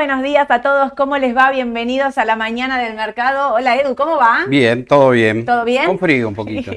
[0.00, 1.50] Buenos días a todos, ¿cómo les va?
[1.50, 3.52] Bienvenidos a la mañana del mercado.
[3.52, 4.46] Hola Edu, ¿cómo va?
[4.48, 5.44] Bien, todo bien.
[5.44, 5.84] ¿Todo bien?
[5.84, 6.72] Con frío un poquito.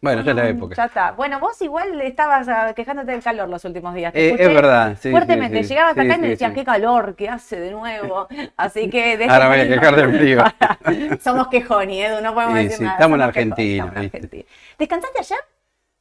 [0.00, 0.76] Bueno, ya es la época.
[0.76, 1.10] Ya está.
[1.10, 4.12] Bueno, vos igual estabas ah, quejándote del calor los últimos días.
[4.12, 5.56] Te Eh, es verdad, sí, Fuertemente.
[5.56, 5.68] sí, sí.
[5.70, 8.28] Llegabas acá y me decías, qué calor que hace de nuevo.
[8.56, 9.16] Así que...
[9.16, 10.44] de Ahora voy a quejar del frío.
[11.20, 12.94] Somos quejoni, Edu, no podemos decir nada.
[12.94, 14.04] estamos en Argentina, estamos en.
[14.04, 14.44] Argentina.
[14.78, 15.38] ¿Descansaste ayer?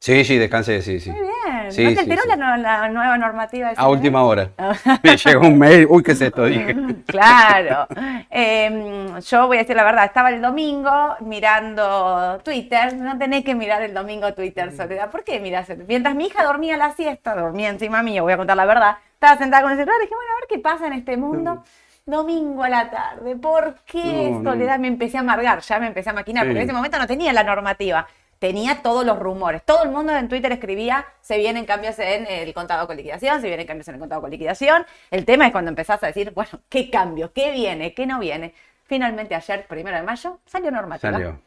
[0.03, 1.11] Sí, sí, descansé, sí, sí.
[1.11, 1.71] Muy bien.
[1.71, 2.27] Sí, ¿No te sí, enteró sí.
[2.27, 3.71] La, no- la nueva normativa?
[3.77, 4.49] A última hora.
[5.01, 5.87] Me llegó un mail.
[5.89, 6.43] Uy, ¿qué es esto?
[6.43, 6.75] Dije.
[7.07, 7.87] Claro.
[8.29, 12.93] Eh, yo voy a decir la verdad, estaba el domingo mirando Twitter.
[12.97, 15.09] No tenés que mirar el domingo Twitter, Soledad.
[15.09, 15.69] ¿Por qué mirás?
[15.87, 18.97] Mientras mi hija dormía la siesta, dormía encima mío, voy a contar la verdad.
[19.13, 21.63] Estaba sentada con el celular y dije, bueno, a ver qué pasa en este mundo.
[22.05, 23.37] Domingo a la tarde.
[23.37, 24.51] ¿Por qué, No, no.
[24.51, 24.79] Soledad?
[24.79, 27.31] Me empecé a amargar, ya me empecé a maquinar, porque en ese momento no tenía
[27.31, 28.05] la normativa.
[28.43, 29.63] Tenía todos los rumores.
[29.63, 33.47] Todo el mundo en Twitter escribía, se vienen cambios en el contado con liquidación, se
[33.47, 34.85] vienen cambios en el contado con liquidación.
[35.11, 37.31] El tema es cuando empezás a decir, bueno, ¿qué cambio?
[37.31, 37.93] ¿Qué viene?
[37.93, 38.53] ¿Qué no viene?
[38.83, 41.13] Finalmente ayer, primero de mayo, salió normativa.
[41.13, 41.39] Salió.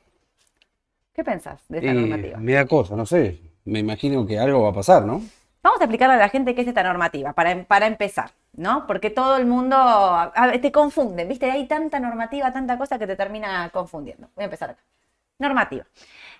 [1.12, 2.38] ¿Qué pensás de esta Y normativa?
[2.38, 3.43] me da cosa, no sé.
[3.67, 5.21] Me imagino que algo va a pasar, ¿no?
[5.62, 8.87] Vamos a explicarle a la gente qué es esta normativa, para, para empezar, ¿no?
[8.87, 11.50] Porque todo el mundo a- a- te confunde, ¿viste?
[11.50, 14.31] Hay tanta normativa, tanta cosa que te termina confundiendo.
[14.35, 14.81] Voy a empezar acá.
[15.38, 15.85] Normativa.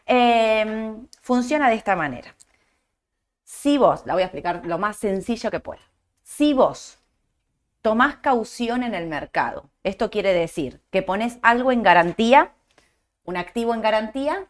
[0.07, 2.35] Eh, funciona de esta manera.
[3.45, 5.83] Si vos, la voy a explicar lo más sencillo que pueda.
[6.23, 6.99] Si vos
[7.83, 12.53] tomás caución en el mercado, esto quiere decir que pones algo en garantía,
[13.25, 14.49] un activo en garantía,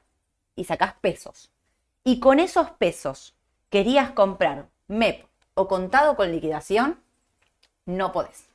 [0.54, 1.50] y sacás pesos.
[2.02, 3.34] Y con esos pesos
[3.68, 7.00] querías comprar MEP o contado con liquidación,
[7.84, 8.48] no podés.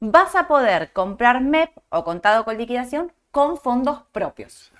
[0.00, 4.73] Vas a poder comprar MEP o contado con liquidación con fondos propios.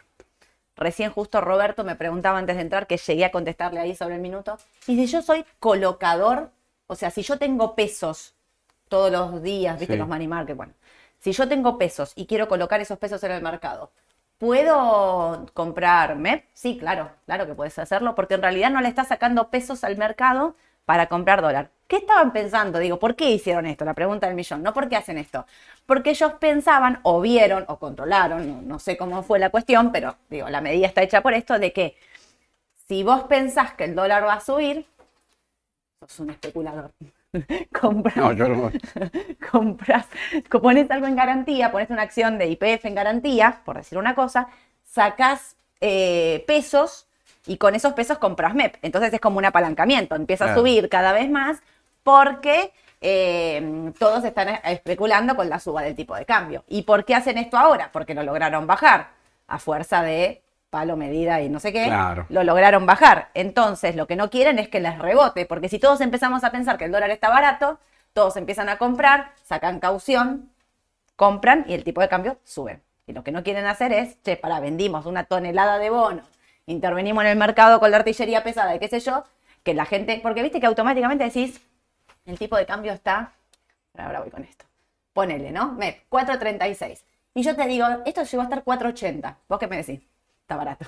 [0.76, 4.20] Recién justo Roberto me preguntaba antes de entrar que llegué a contestarle ahí sobre el
[4.20, 4.58] minuto.
[4.86, 6.50] Y si yo soy colocador,
[6.86, 8.34] o sea, si yo tengo pesos
[8.88, 9.98] todos los días, viste Sí.
[9.98, 10.74] los money market, bueno,
[11.20, 13.92] si yo tengo pesos y quiero colocar esos pesos en el mercado,
[14.38, 16.44] ¿puedo comprar MEP?
[16.52, 19.96] Sí, claro, claro que puedes hacerlo, porque en realidad no le estás sacando pesos al
[19.96, 21.70] mercado para comprar dólar.
[21.88, 22.78] ¿Qué estaban pensando?
[22.78, 23.84] Digo, ¿por qué hicieron esto?
[23.84, 24.62] La pregunta del millón.
[24.62, 25.46] No por qué hacen esto.
[25.86, 30.16] Porque ellos pensaban, o vieron, o controlaron, no, no sé cómo fue la cuestión, pero
[30.30, 31.96] digo, la medida está hecha por esto, de que
[32.88, 34.86] si vos pensás que el dólar va a subir,
[36.00, 36.92] sos un especulador.
[37.80, 38.70] Compras, No, yo no.
[39.50, 40.06] compras,
[40.62, 44.48] pones algo en garantía, pones una acción de IPF en garantía, por decir una cosa,
[44.84, 47.03] sacás eh, pesos
[47.46, 48.76] y con esos pesos compras MEP.
[48.82, 51.60] Entonces es como un apalancamiento, empieza a subir cada vez más
[52.02, 56.64] porque eh, todos están especulando con la suba del tipo de cambio.
[56.68, 57.90] ¿Y por qué hacen esto ahora?
[57.92, 59.08] Porque lo lograron bajar
[59.46, 62.26] a fuerza de palo, medida y no sé qué, Claro.
[62.30, 63.28] lo lograron bajar.
[63.34, 66.78] Entonces, lo que no quieren es que les rebote, porque si todos empezamos a pensar
[66.78, 67.78] que el dólar está barato,
[68.12, 70.50] todos empiezan a comprar, sacan caución,
[71.16, 72.80] compran y el tipo de cambio sube.
[73.06, 76.24] Y lo que no quieren hacer es, che, para, vendimos una tonelada de bonos,
[76.66, 79.24] intervenimos en el mercado con la artillería pesada y qué sé yo,
[79.62, 81.60] que la gente, porque viste que automáticamente decís,
[82.26, 83.32] el tipo de cambio está,
[83.96, 84.64] ahora voy con esto,
[85.12, 85.72] ponele, ¿no?
[85.72, 87.02] MEP, 4.36.
[87.34, 89.36] Y yo te digo, esto llegó a estar 4.80.
[89.48, 90.00] ¿Vos qué me decís?
[90.42, 90.86] Está barato.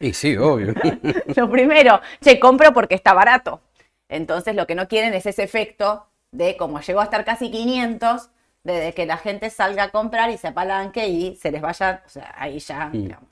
[0.00, 0.74] Y sí, obvio.
[1.36, 3.60] Lo primero, che, compro porque está barato.
[4.08, 8.30] Entonces lo que no quieren es ese efecto de como llegó a estar casi 500,
[8.64, 12.08] de que la gente salga a comprar y se apalanque y se les vaya, o
[12.08, 13.28] sea, ahí ya, digamos,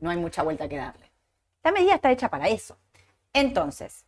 [0.00, 1.07] no hay mucha vuelta que darle.
[1.68, 2.78] La medida está hecha para eso.
[3.34, 4.06] Entonces,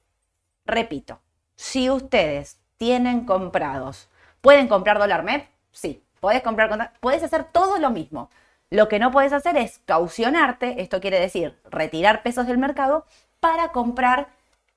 [0.64, 1.20] repito,
[1.56, 4.08] si ustedes tienen comprados,
[4.40, 5.46] ¿pueden comprar dólar MEP?
[5.70, 8.30] Sí, podés comprar, podés hacer todo lo mismo.
[8.70, 13.04] Lo que no podés hacer es caucionarte, esto quiere decir retirar pesos del mercado
[13.40, 14.28] para comprar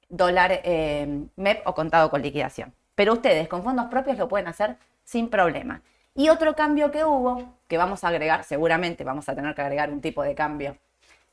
[0.10, 2.74] dólar eh, MEP o contado con liquidación.
[2.96, 4.76] Pero ustedes con fondos propios lo pueden hacer
[5.06, 5.82] sin problema.
[6.16, 9.90] Y otro cambio que hubo, que vamos a agregar, seguramente vamos a tener que agregar
[9.90, 10.76] un tipo de cambio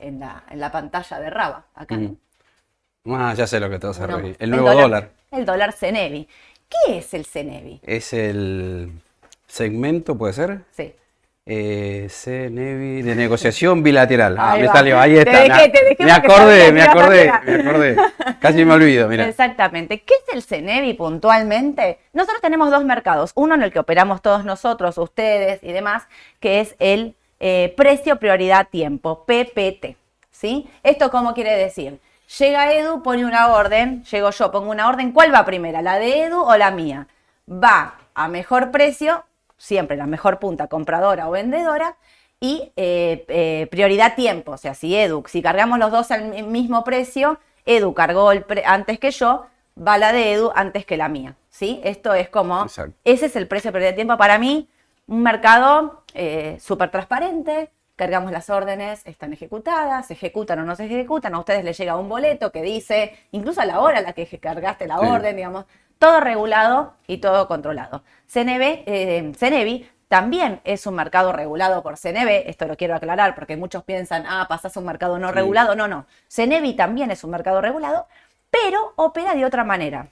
[0.00, 1.96] en la, en la pantalla de Raba, acá.
[1.96, 2.16] Mm.
[3.12, 4.36] Ah, ya sé lo que te vas a reír.
[4.38, 5.10] El nuevo dólar.
[5.30, 6.28] El dólar Cenevi.
[6.68, 7.80] ¿Qué es el Cenevi?
[7.82, 8.92] Es el
[9.46, 10.60] segmento, ¿puede ser?
[10.70, 10.94] Sí.
[11.46, 14.36] Eh, CNEVI de negociación bilateral.
[14.38, 15.40] Ah, me salió, ahí Te está.
[15.42, 17.96] dejé, me- te dejé me acordé, me acordé, me acordé.
[18.38, 19.26] Casi me olvido, mira.
[19.26, 20.02] Exactamente.
[20.02, 21.98] ¿Qué es el Cenevi puntualmente?
[22.12, 23.32] Nosotros tenemos dos mercados.
[23.34, 26.06] Uno en el que operamos todos nosotros, ustedes y demás,
[26.38, 29.96] que es el eh, precio prioridad tiempo, PPT.
[30.30, 30.70] ¿Sí?
[30.82, 31.98] ¿Esto cómo quiere decir?
[32.38, 35.82] Llega Edu, pone una orden, llego yo, pongo una orden, ¿cuál va primera?
[35.82, 37.08] ¿La de Edu o la mía?
[37.50, 39.24] Va a mejor precio,
[39.58, 41.96] siempre la mejor punta, compradora o vendedora,
[42.38, 46.42] y eh, eh, prioridad tiempo, o sea, si Edu, si cargamos los dos al mi-
[46.42, 49.44] mismo precio, Edu cargó el pre- antes que yo,
[49.76, 51.34] va la de Edu antes que la mía.
[51.50, 51.80] ¿sí?
[51.84, 52.94] Esto es como, Exacto.
[53.04, 54.16] ese es el precio de tiempo.
[54.16, 54.68] Para mí,
[55.06, 60.86] un mercado eh, súper transparente, cargamos las órdenes, están ejecutadas, se ejecutan o no se
[60.86, 64.12] ejecutan, a ustedes les llega un boleto que dice, incluso a la hora a la
[64.14, 65.06] que cargaste la Sí.
[65.06, 65.66] orden, digamos,
[65.98, 68.02] todo regulado y todo controlado.
[68.26, 73.56] CNB, eh, Cenevi también es un mercado regulado por CNB, esto lo quiero aclarar porque
[73.56, 75.34] muchos piensan, ah, pasás a un mercado no Sí.
[75.34, 75.76] regulado.
[75.76, 76.06] No, no.
[76.28, 78.06] Cenevi también es un mercado regulado,
[78.50, 80.08] pero opera de otra manera.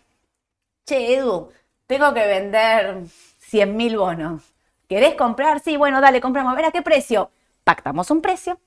[0.87, 1.51] Che, Edu,
[1.87, 3.03] tengo que vender
[3.39, 4.43] 100 mil bonos.
[4.89, 5.61] ¿Querés comprar?
[5.61, 6.53] Sí, bueno, dale, compramos.
[6.53, 7.31] A ver, ¿a qué precio?
[7.65, 8.59] Pactamos un precio,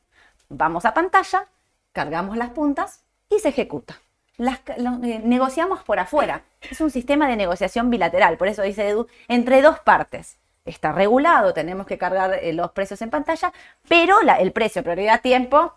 [0.50, 1.48] vamos a pantalla,
[1.92, 4.00] cargamos las puntas y se ejecuta.
[4.38, 6.44] Eh, negociamos por afuera.
[6.62, 10.38] Es un sistema de negociación bilateral, por eso dice Edu, entre dos partes.
[10.66, 13.52] Está regulado, tenemos que cargar eh, los precios en pantalla,
[13.88, 15.74] pero el precio, prioridad tiempo,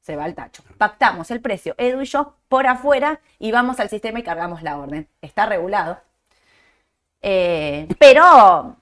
[0.00, 0.62] se va al tacho.
[0.78, 4.78] Pactamos el precio, Edu y yo, por afuera y vamos al sistema y cargamos la
[4.78, 5.08] orden.
[5.20, 6.00] Está regulado.
[7.20, 8.76] Eh, pero,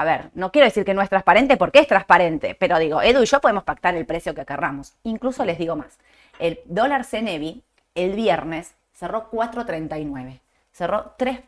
[0.00, 3.22] a ver, no quiero decir que no es transparente porque es transparente, pero digo, Edu
[3.22, 4.94] y yo podemos pactar el precio que querramos.
[5.04, 5.98] Incluso les digo más.
[6.38, 7.62] El dólar Cenevi
[7.94, 10.40] el viernes cerró 4.39.
[10.72, 11.40] Cerró 3,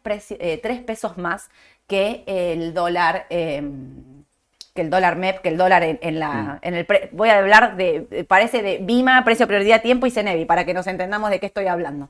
[0.85, 1.51] pesos más
[1.87, 3.27] que el dólar.
[3.31, 3.63] eh,
[4.75, 7.39] que el dólar MEP, que el dólar en, en la, en el pre- voy a
[7.39, 11.31] hablar de, de- parece de Bima, precio, prioridad, tiempo y Cenevi, para que nos entendamos
[11.31, 12.09] de qué estoy hablando.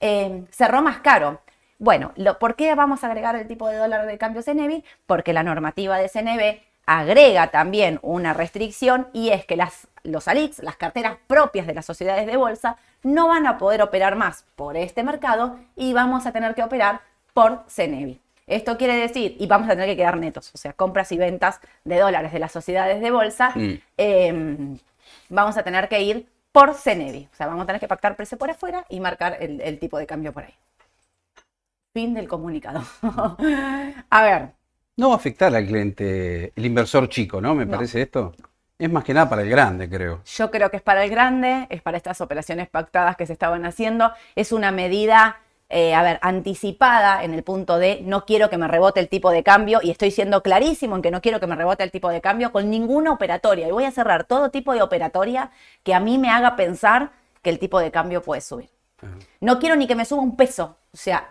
[0.00, 1.40] Eh, cerró más caro.
[1.78, 4.84] Bueno, lo- ¿por qué vamos a agregar el tipo de dólar de cambio Cenevi?
[5.06, 10.58] Porque la normativa de CNB agrega también una restricción y es que las, los ALICs,
[10.60, 14.76] las carteras propias de las sociedades de bolsa, no van a poder operar más por
[14.76, 17.00] este mercado y vamos a tener que operar
[17.34, 18.20] por Cenevi.
[18.46, 21.60] Esto quiere decir, y vamos a tener que quedar netos, o sea, compras y ventas
[21.84, 23.74] de dólares de las sociedades de bolsa, Mm.
[23.98, 24.76] eh,
[25.28, 27.28] vamos a tener que ir por Cenevi.
[27.30, 29.98] O sea, vamos a tener que pactar precio por afuera y marcar el, el tipo
[29.98, 30.54] de cambio por ahí.
[31.94, 32.82] Fin del comunicado.
[34.10, 34.52] a ver,
[34.96, 37.54] No va a afectar al cliente, el inversor chico, ¿no?
[37.54, 37.72] Me No.
[37.76, 38.32] parece esto.
[38.78, 40.20] Es más que nada para el grande, creo.
[40.24, 43.64] yo creo que es para el grande, es para estas operaciones pactadas que se estaban
[43.64, 44.12] haciendo.
[44.36, 48.68] Es una medida, eh, a ver, anticipada en el punto de no quiero que me
[48.68, 51.56] rebote el tipo de cambio y estoy siendo clarísimo en que no quiero que me
[51.56, 53.66] rebote el tipo de cambio con ninguna operatoria.
[53.66, 55.50] Y voy a cerrar todo tipo de operatoria
[55.82, 57.10] que a mí me haga pensar
[57.42, 58.70] que el tipo de cambio puede subir.
[59.02, 59.14] Ajá.
[59.40, 60.76] No quiero ni que me suba un peso.
[60.92, 61.28] O sea,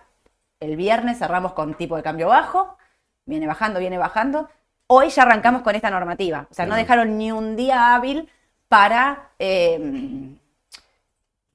[0.60, 2.78] el viernes cerramos con tipo de cambio bajo,
[3.26, 4.50] viene bajando, viene bajando.
[4.88, 6.48] Hoy ya arrancamos con esta normativa.
[6.50, 8.30] O sea, no dejaron ni un día hábil
[8.70, 10.30] para, eh,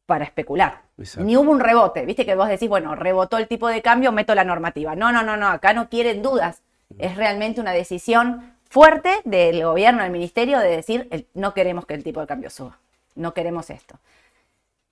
[0.07, 0.83] para especular.
[0.99, 1.25] Exacto.
[1.25, 2.05] Ni hubo un rebote.
[2.05, 4.95] Viste que vos decís, bueno, rebotó el tipo de cambio, meto la normativa.
[4.95, 5.49] No, no, no, no.
[5.49, 6.63] Acá no quieren dudas.
[6.99, 11.95] Es realmente una decisión fuerte del gobierno, del ministerio, de decir, el- no queremos que
[11.95, 12.79] el tipo de cambio suba.
[13.15, 13.97] No queremos esto.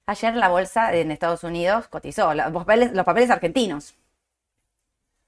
[0.07, 3.95] Ayer la bolsa en Estados Unidos cotizó la- los papeles, los papeles argentinos.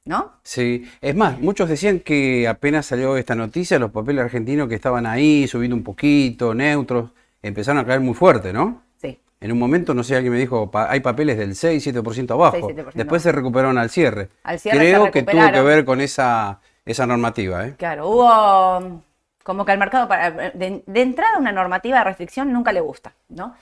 [0.05, 0.33] ¿No?
[0.43, 5.07] Sí, es más, muchos decían que apenas salió esta noticia, los papeles argentinos que estaban
[5.07, 8.83] ahí, subiendo un poquito, neutros, empezaron a caer muy fuerte, ¿no?
[9.01, 9.21] Sí.
[9.41, 12.57] En un momento, no sé, alguien me dijo, pa- hay papeles del 6-7% abajo.
[12.57, 14.29] 6-7% Después se recuperaron al cierre.
[14.43, 17.75] Al cierre Creo que tuvo que ver con esa, esa normativa, ¿eh?
[17.79, 19.03] Claro, hubo
[19.45, 23.13] como que al mercado, para, de, de entrada, una normativa de restricción nunca le gusta,
[23.29, 23.55] ¿no?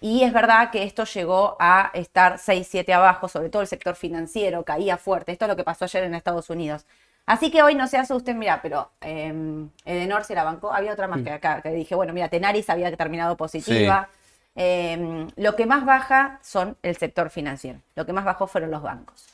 [0.00, 3.96] Y es verdad que esto llegó a estar 6, 7 abajo, sobre todo el sector
[3.96, 5.32] financiero, caía fuerte.
[5.32, 6.86] Esto es lo que pasó ayer en Estados Unidos.
[7.26, 10.72] Así que hoy no se asusten, mira, pero eh, Edenor se la bancó.
[10.72, 14.08] Había otra más que acá, que dije, bueno, mira, Tenaris había terminado positiva.
[14.56, 17.80] Eh, lo que más baja son el sector financiero.
[17.96, 19.26] Lo que más bajó fueron los bancos.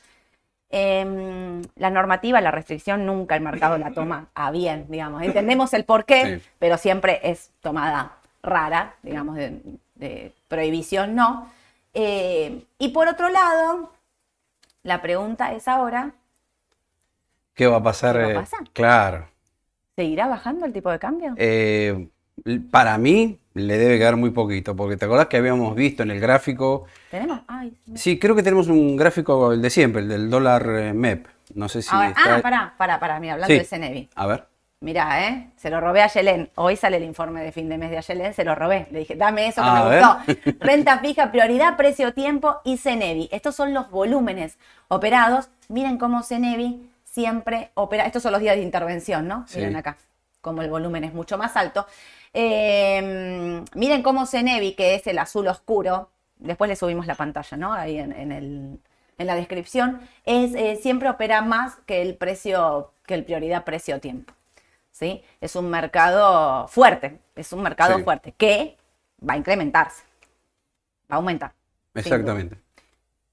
[0.71, 5.21] Eh, la normativa, la restricción, nunca el mercado la toma a bien, digamos.
[5.23, 6.49] Entendemos el porqué, Sí.
[6.59, 9.61] pero siempre es tomada rara, digamos, de,
[9.95, 11.51] de prohibición no.
[11.93, 13.91] Eh, y por otro lado,
[14.83, 16.11] la pregunta es ahora,
[17.53, 18.15] ¿Qué va a pasar?
[18.17, 18.35] ¿Qué va a eh?
[18.35, 18.59] pasar?
[18.73, 19.27] Claro.
[19.95, 21.33] ¿seguirá bajando el tipo de cambio?
[21.37, 22.09] Eh,
[22.69, 26.19] para mí le debe quedar muy poquito, porque te acordás que habíamos visto en el
[26.19, 27.39] gráfico, ¿Tenemos?
[27.47, 31.27] Ay, sí, creo que tenemos un gráfico, el de siempre, el del dólar eh, MEP.
[31.53, 32.35] No sé si Ahora- está...
[32.35, 33.59] ah, pará, pará, pará, mira, hablando Sí.
[33.59, 34.09] de Cenevi.
[34.15, 34.47] A ver.
[34.81, 35.49] Mirá, ¿eh?
[35.55, 36.49] Se lo robé a Yelén.
[36.55, 38.87] Hoy sale el informe de fin de mes de Yelén, se lo robé.
[38.91, 40.03] Le dije, dame eso que A me ver.
[40.03, 40.55] gustó.
[40.59, 43.29] Renta fija, prioridad, precio, tiempo y Cenevi.
[43.31, 44.57] Estos son los volúmenes
[44.87, 45.49] operados.
[45.69, 48.05] Miren cómo Cenevi siempre opera.
[48.05, 49.45] Estos son los días de intervención, ¿no?
[49.47, 49.57] Sí.
[49.59, 49.97] Miren acá,
[50.41, 51.87] como el volumen es mucho más alto.
[52.33, 57.73] Eh, miren cómo Cenevi, que es el azul oscuro, después le subimos la pantalla, ¿no?
[57.73, 58.79] Ahí en, en el-
[59.17, 64.33] en la descripción, es, eh, siempre opera más que el precio, que el prioridad precio-tiempo.
[64.95, 65.21] ¿Sí?
[65.41, 68.03] Es un mercado fuerte, es un mercado Sí.
[68.03, 68.77] fuerte que
[69.27, 70.03] va a incrementarse,
[71.11, 71.51] va a aumentar.
[71.93, 72.57] Exactamente.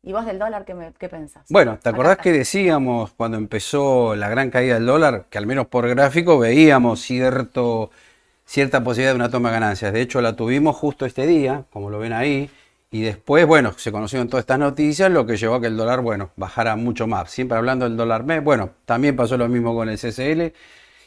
[0.03, 1.45] ¿Y vos del dólar qué, me- qué pensás?
[1.49, 5.69] Bueno, ¿te acordás que decíamos cuando empezó la gran caída del dólar, que al menos
[5.69, 7.91] por gráfico veíamos cierto,
[8.45, 9.93] cierta posibilidad de una toma de ganancias?
[9.93, 12.51] De hecho, la tuvimos justo este día, como lo ven ahí,
[12.91, 16.01] y después, bueno, se conocieron todas estas noticias, lo que llevó a que el dólar,
[16.01, 17.31] bueno, bajara mucho más.
[17.31, 20.53] Siempre hablando del dólar mes, bueno, también pasó lo mismo con el CCL.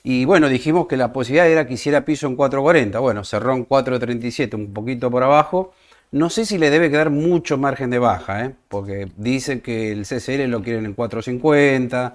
[0.08, 3.02] Y bueno, dijimos que la posibilidad era que hiciera piso en 4.40.
[3.02, 5.74] Bueno, cerró en 4.37, un poquito por abajo.
[6.12, 8.56] No sé si le debe quedar mucho margen de baja, ¿eh?
[8.70, 12.14] porque dicen que el CCL lo quieren en 4.50,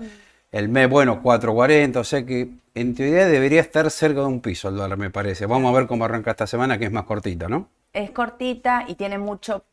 [0.52, 4.68] el MEP, bueno, 4.40, o sea que en teoría debería estar cerca de un piso
[4.68, 5.46] el dólar, me parece.
[5.46, 7.68] Vamos a ver cómo arranca esta semana, que es más cortita, ¿no?
[7.92, 9.64] Es cortita y tiene mucho,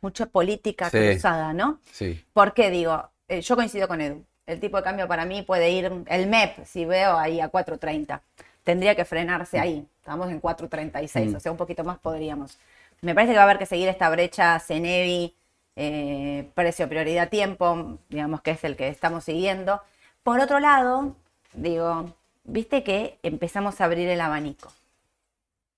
[0.00, 0.96] mucha política Sí.
[0.98, 1.80] cruzada, ¿no?
[1.92, 2.24] Sí.
[2.32, 3.10] ¿Por qué digo?
[3.28, 4.24] Eh, yo coincido con Edu.
[4.46, 8.20] El tipo de cambio para mí puede ir, el MEP, si veo ahí a 4.30,
[8.64, 9.86] tendría que frenarse ahí.
[10.00, 11.36] Estamos en 4.36, Mm.
[11.36, 12.58] o sea, un poquito más podríamos.
[13.00, 15.34] Me parece que va a haber que seguir esta brecha Cenevi,
[15.76, 19.80] eh, precio, prioridad, tiempo, digamos que es el que estamos siguiendo.
[20.22, 21.14] Por otro lado,
[21.54, 22.12] digo,
[22.44, 24.70] viste que empezamos a abrir el abanico.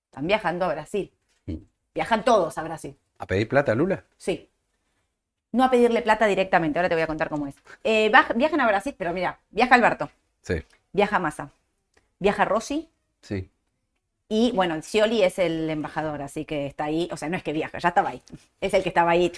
[0.09, 1.11] Están viajando a Brasil.
[1.45, 1.55] Mm.
[1.93, 2.95] Viajan todos a Brasil.
[3.19, 4.03] ¿A pedir plata, Lula?
[4.17, 4.49] Sí.
[5.53, 7.55] No a pedirle plata directamente, ahora te voy a contar cómo es.
[7.85, 10.09] Eh, viajan a Brasil, pero mira, viaja Alberto,
[10.41, 10.55] Sí,
[10.91, 11.51] viaja Massa,
[12.19, 12.89] viaja Rossi
[13.21, 13.49] sí.
[14.29, 17.53] y bueno, Scioli es el embajador, así que está ahí, o sea, no es que
[17.53, 18.21] viaja, ya estaba ahí.
[18.61, 19.31] Es el que estaba ahí.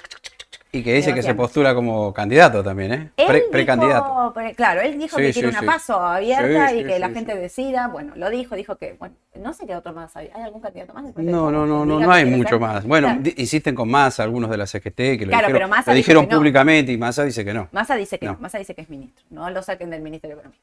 [0.77, 3.11] Y que dice que se postula como candidato también, ¿eh?
[3.27, 4.33] Pre- precandidato.
[4.33, 7.33] pre- claro, él dijo Sí, que sí, quiere una paso abierta y que la gente
[7.35, 7.87] decida.
[7.87, 10.29] Bueno, lo dijo, dijo que, bueno, no sé qué otro más hay.
[10.35, 11.05] ¿Hay algún candidato más?
[11.05, 12.85] Después No, no, no, no, no hay mucho más.
[12.85, 13.21] Bueno, Claro.
[13.37, 16.25] insisten con Massa, algunos de la CGT, que lo Claro, dijeron, pero Massa lo dijeron
[16.25, 16.37] que no.
[16.39, 17.69] públicamente y Massa dice que no.
[17.71, 18.33] Massa dice que No.
[18.33, 18.39] no.
[18.39, 19.23] Massa dice que es ministro.
[19.29, 20.61] No lo saquen del Ministerio de Economía.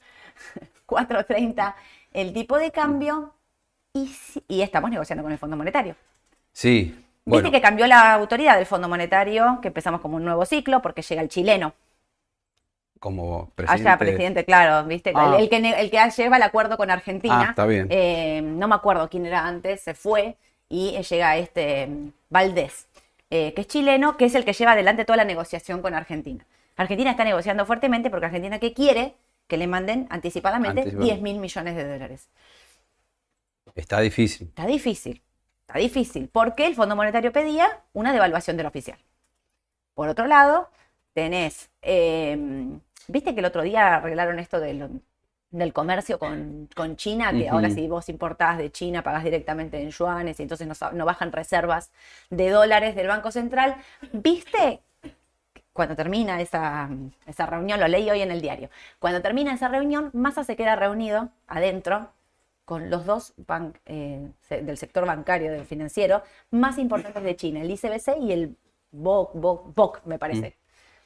[0.86, 1.74] 4.30
[2.12, 3.32] el tipo de cambio
[3.94, 4.14] y,
[4.48, 5.96] y estamos negociando con el Fondo Monetario.
[6.52, 10.82] Sí, Viste que cambió la autoridad del Fondo Monetario, que empezamos como un nuevo ciclo
[10.82, 11.74] porque llega el chileno.
[12.98, 13.88] como presidente.
[13.88, 15.34] Allá, presidente, claro, viste, Ah.
[15.36, 17.46] el, el que, el que lleva el acuerdo con Argentina.
[17.46, 17.88] Ah, está bien.
[17.90, 20.36] eh, no me acuerdo quién era antes, se fue
[20.68, 22.86] y llega este mm, Valdés,
[23.30, 26.46] eh, que es chileno, que es el que lleva adelante toda la negociación con Argentina.
[26.76, 29.14] Argentina está negociando fuertemente porque Argentina que quiere
[29.48, 31.12] que le manden anticipadamente Anticipadamente.
[31.12, 32.28] 10 mil millones de dólares.
[33.74, 34.46] Está difícil.
[34.48, 35.20] Está difícil,
[35.66, 38.98] está difícil, porque el Fondo Monetario pedía una devaluación del oficial.
[39.94, 40.70] Por otro lado,
[41.12, 42.38] tenés, eh,
[43.08, 45.02] viste que el otro día arreglaron esto del,
[45.50, 49.90] del comercio con, con China, que ahora si vos importás de China pagás directamente en
[49.90, 51.92] yuanes y entonces no, no bajan reservas
[52.30, 53.76] de dólares del Banco Central.
[54.12, 54.82] ¿Viste?
[55.72, 56.90] Cuando termina esa,
[57.26, 60.76] esa reunión, lo leí hoy en el diario, cuando termina esa reunión, Massa se queda
[60.76, 62.10] reunido adentro
[62.64, 63.34] con los dos
[63.86, 68.56] eh, del sector bancario, del financiero, más importantes de China, el ICBC y el
[68.92, 70.56] BOC, BOC, BOC, me parece.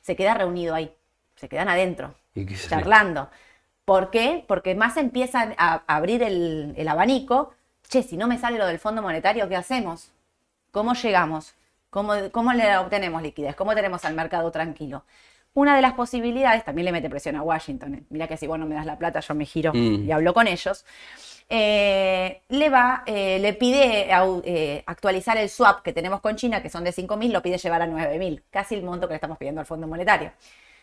[0.02, 0.94] Se queda reunido ahí,
[1.36, 3.28] se quedan adentro, ¿Y qué se- charlando.
[3.84, 4.44] ¿Por qué?
[4.46, 7.54] Porque más empiezan a abrir el, el abanico.
[7.88, 10.10] Che, si no me sale lo del Fondo Monetario, ¿qué hacemos?
[10.72, 11.54] ¿Cómo llegamos?
[11.90, 13.54] ¿Cómo, cómo le obtenemos liquidez?
[13.54, 15.04] ¿Cómo tenemos al mercado tranquilo?
[15.54, 17.94] Una de las posibilidades, también le mete presión a Washington.
[17.94, 18.02] eh.
[18.10, 20.04] Mira que si vos no me das la plata, yo me giro Mm.
[20.06, 20.84] y hablo con ellos.
[21.48, 26.68] Eh, le va, eh, le pide eh, actualizar el swap que tenemos con China, que
[26.68, 29.60] son de 5.000, lo pide llevar a 9.000, casi el monto que le estamos pidiendo
[29.60, 30.32] al Fondo Monetario.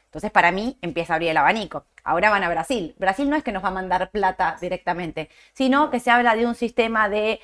[0.06, 1.86] Entonces, para mí, empieza a abrir el abanico.
[2.04, 2.96] Ahora van a Brasil.
[3.00, 6.46] Brasil no es que nos va a mandar plata directamente, sino que se habla de
[6.46, 7.42] un sistema de,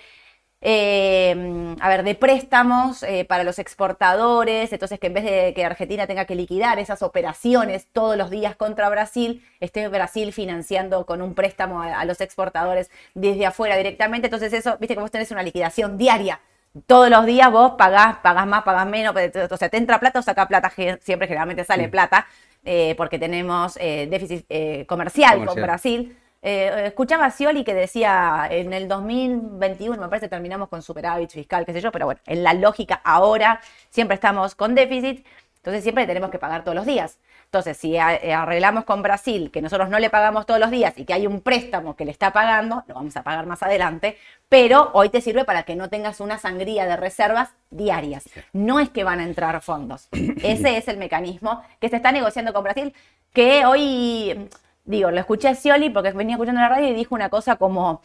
[0.62, 4.72] eh, a ver, de préstamos eh, para los exportadores.
[4.74, 8.56] Entonces, que en vez de que Argentina tenga que liquidar esas operaciones todos los días
[8.56, 14.28] contra Brasil, esté Brasil financiando con un préstamo a, a los exportadores desde afuera directamente.
[14.28, 16.40] Entonces, eso, viste que vos tenés una liquidación diaria.
[16.86, 20.20] Todos los días vos pagás, pagás más, pagás menos, pero, o sea, te entra plata
[20.20, 22.28] o saca plata, siempre generalmente sale plata,
[22.64, 25.56] eh, porque tenemos eh, déficit eh, comercial, con.
[25.56, 26.16] Brasil.
[26.42, 31.66] Eh, escuchaba a Scioli que decía en el 2021, me parece, terminamos con superávit fiscal,
[31.66, 35.26] qué sé yo, pero bueno, en la lógica ahora siempre estamos con déficit,
[35.58, 37.18] entonces siempre tenemos que pagar todos los días.
[37.50, 41.04] Entonces, si eh, arreglamos con Brasil que nosotros no le pagamos todos los días y
[41.04, 44.92] que hay un préstamo que le está pagando, lo vamos a pagar más adelante, pero
[44.94, 48.30] hoy te sirve para que no tengas una sangría de reservas diarias.
[48.54, 50.10] No es que van a entrar fondos.
[50.44, 52.94] Ese es el mecanismo que se está negociando con Brasil,
[53.34, 54.48] que hoy,
[54.90, 58.02] digo, lo escuché a Scioli porque venía escuchando la radio y dijo una cosa como,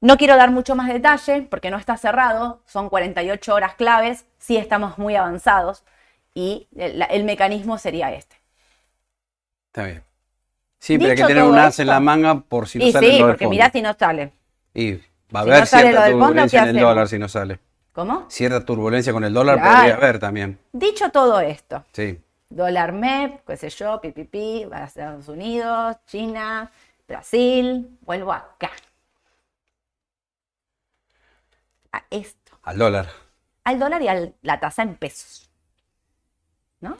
[0.00, 4.56] no quiero dar mucho más detalle porque no está cerrado, son 48 horas claves, sí
[4.56, 5.84] estamos muy avanzados
[6.34, 8.36] y el, el mecanismo sería este.
[9.68, 10.02] Está bien.
[10.80, 13.06] Siempre hay que Dicho tener un as en la manga por si no y sale
[13.06, 13.50] sí, lo del porque fondo.
[13.50, 14.32] mirá si no sale.
[14.74, 17.28] Y va a si haber no cierta fondo, turbulencia ¿qué en el dólar si no
[17.28, 17.58] sale.
[17.92, 18.24] ¿Cómo?
[18.30, 19.76] Cierta turbulencia con el dólar Claro.
[19.76, 20.58] podría haber también.
[20.72, 22.18] Dicho todo esto, Sí.
[22.50, 26.70] Dólar MEP, qué sé yo, pipipi, va a Estados Unidos, China,
[27.08, 28.70] Brasil, vuelvo acá.
[31.92, 33.08] A esto, Al dólar.
[33.64, 35.50] al dólar y a la tasa en pesos.
[36.80, 36.96] ¿No?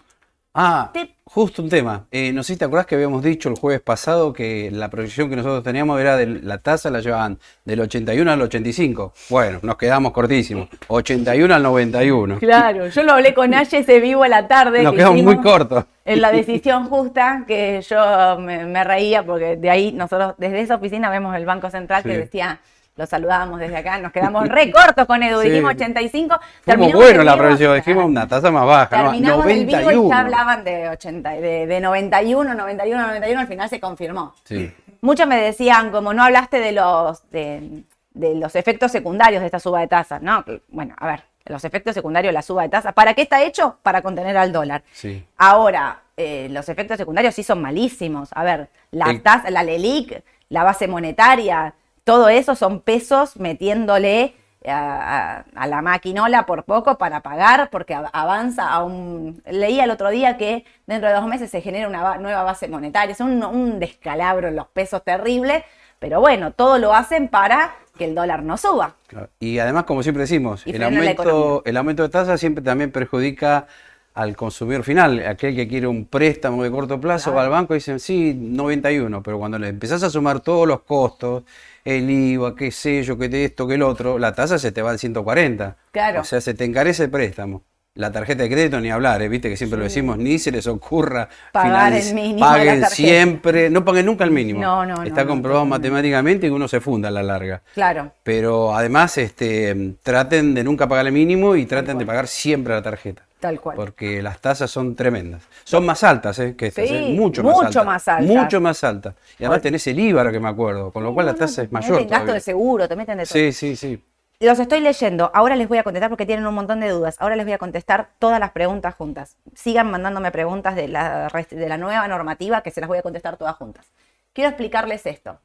[0.52, 2.06] Ah, Te- justo un tema.
[2.10, 5.30] Eh, no sé si te acordás que habíamos dicho el jueves pasado que la proyección
[5.30, 9.12] que nosotros teníamos era de la tasa la llevaban del 81 al 85.
[9.28, 10.68] Bueno, nos quedamos cortísimos.
[10.88, 12.38] 81 al 91.
[12.40, 14.82] Claro, yo lo hablé con Aye ese vivo a la tarde.
[14.82, 15.84] Nos que quedamos muy cortos.
[16.04, 20.74] En la decisión justa, que yo me, me reía porque de ahí nosotros, desde esa
[20.74, 22.16] oficina vemos el Banco Central que Sí.
[22.16, 22.58] decía,
[23.00, 25.48] lo saludábamos desde acá, nos quedamos re cortos con Edu, Sí.
[25.48, 26.38] dijimos 85.
[26.64, 28.88] Fuimos el la proyección, dijimos una tasa más baja.
[28.90, 30.08] Terminamos el vivo y 91.
[30.10, 34.34] ya hablaban de 80, de, de 91, 91, 91, al final se confirmó.
[34.44, 34.70] Sí.
[35.00, 39.58] Muchos me decían, como no hablaste de los, de, de los efectos secundarios de esta
[39.60, 40.44] suba de tasas, ¿no?
[40.68, 43.78] Bueno, a ver, los efectos secundarios de la suba de tasas, ¿para qué está hecho?
[43.82, 44.82] Para contener al dólar.
[44.92, 45.24] Sí.
[45.38, 48.28] Ahora, eh, los efectos secundarios sí son malísimos.
[48.34, 51.72] A ver, la El- tasa, la LELIC, la base monetaria,
[52.04, 54.34] todo eso son pesos metiéndole
[54.66, 59.42] a, a- a la maquinola por poco para pagar, porque av- avanza a un...
[59.50, 63.12] Leía el otro día que dentro de dos meses se genera una nueva base monetaria.
[63.12, 65.64] Es un, un descalabro en los pesos terrible,
[65.98, 68.94] pero bueno, todo lo hacen para que el dólar no suba.
[69.06, 69.28] Claro.
[69.40, 73.66] Y además, como siempre decimos, el aumento, el aumento de tasa siempre también perjudica
[74.14, 77.76] al consumidor final, aquel que quiere un préstamo de corto plazo, va al banco y
[77.78, 81.44] dicen, sí, 91, pero cuando le empezás a sumar todos los costos,
[81.84, 84.82] el IVA, qué sé yo, que de esto, que el otro, la tasa se te
[84.82, 85.76] va al 140.
[85.92, 86.20] Claro.
[86.20, 87.62] O sea, se te encarece el préstamo.
[87.94, 89.28] La tarjeta de crédito ni hablar, ¿eh?
[89.28, 93.84] viste que siempre lo decimos, ni se les ocurra Pagar el mínimo Paguen siempre, no
[93.84, 94.60] paguen nunca el mínimo.
[94.60, 95.88] No, no, no, Está no, comprobado totalmente.
[95.90, 97.62] matemáticamente que uno se funda a la larga.
[97.74, 98.12] Claro.
[98.22, 102.82] Pero además, este, traten de nunca pagar el mínimo y traten de pagar siempre la
[102.82, 103.24] tarjeta.
[103.40, 103.74] Tal cual.
[103.76, 105.42] Porque las tasas son tremendas.
[105.64, 106.54] Son más altas ¿eh?
[106.56, 107.14] que estas, Sí, ¿eh?
[107.18, 107.86] mucho, más mucho altas.
[107.86, 108.26] más altas.
[108.36, 109.14] Mucho más altas.
[109.38, 111.92] Y además tenés el IVA, que me acuerdo, con lo cual la tasa es mayor.
[111.92, 113.32] meten gasto de seguro, te meten de todo.
[113.32, 114.04] Sí, sí, sí.
[114.40, 115.30] Los estoy leyendo.
[115.34, 117.16] Ahora les voy a contestar porque tienen un montón de dudas.
[117.18, 119.36] Ahora les voy a contestar todas las preguntas juntas.
[119.54, 123.36] Sigan mandándome preguntas de la, de la nueva normativa que se las voy a contestar
[123.36, 123.86] todas juntas.
[124.32, 125.38] Quiero explicarles esto.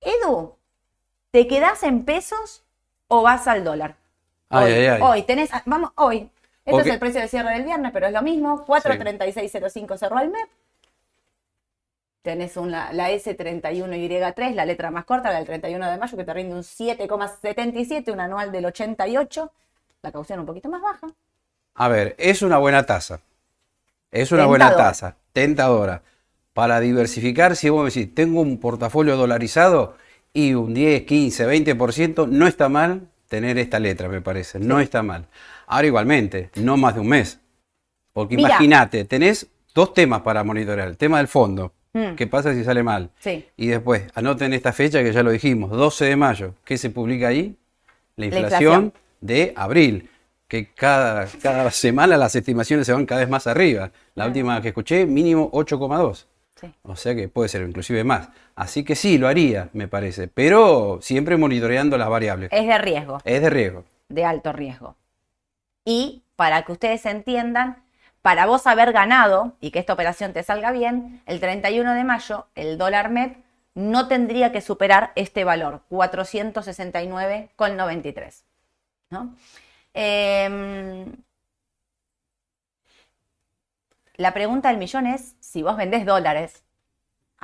[0.00, 0.54] Edu,
[1.30, 2.62] ¿te quedás en pesos
[3.08, 3.96] o vas al dólar?
[4.50, 5.00] Ay, hoy, ay, ay.
[5.02, 6.30] hoy tenés, ah, vamos, hoy.
[6.64, 6.86] Esto Ok.
[6.86, 8.64] es el precio de cierre del viernes, pero es lo mismo.
[8.64, 10.48] 43605 cerró el MEP.
[12.22, 16.32] Tenés una, la S31Y3, la letra más corta, la del 31 de mayo, que te
[16.32, 19.52] rinde un 7,77, un anual del 88,
[20.00, 21.08] la caución un poquito más baja.
[21.74, 23.20] A ver, es una buena tasa.
[24.10, 24.88] Es una buena Tentadora.
[24.90, 25.16] tasa.
[25.34, 26.02] Tentadora.
[26.54, 29.96] Para diversificar, si vos me decís, tengo un portafolio dolarizado
[30.32, 34.60] y un 10, 15, 20%, no está mal tener esta letra, me parece.
[34.60, 35.26] No está mal.
[35.66, 37.40] Ahora igualmente, no más de un mes.
[38.12, 40.88] Porque imagínate, tenés dos temas para monitorear.
[40.88, 41.72] El tema del fondo.
[41.92, 42.14] Mm.
[42.16, 43.10] ¿Qué pasa si sale mal?
[43.18, 43.44] Sí.
[43.56, 46.54] Y después, anoten esta fecha que ya lo dijimos, 12 de mayo.
[46.64, 47.56] ¿Qué se publica ahí?
[48.16, 48.92] La La inflación, inflación.
[49.20, 50.10] de abril.
[50.48, 53.90] Que cada, cada semana las estimaciones se van cada vez más arriba.
[54.14, 56.26] La última que escuché, mínimo 8,2.
[56.60, 56.66] Sí.
[56.82, 58.28] O sea que puede ser inclusive más.
[58.54, 60.28] Así que sí, lo haría, me parece.
[60.28, 62.50] Pero siempre monitoreando las variables.
[62.52, 63.84] Es de riesgo, Es de riesgo.
[64.08, 64.96] de alto riesgo.
[65.84, 67.84] Y para que ustedes entiendan,
[68.22, 72.46] para vos haber ganado y que esta operación te salga bien, el 31 de mayo
[72.54, 73.36] el dólar MEP
[73.74, 78.42] no tendría que superar este valor, 469,93.
[79.10, 79.36] ¿no?
[79.92, 81.12] Em,
[84.16, 86.63] la pregunta del millón es si vos vendés dólares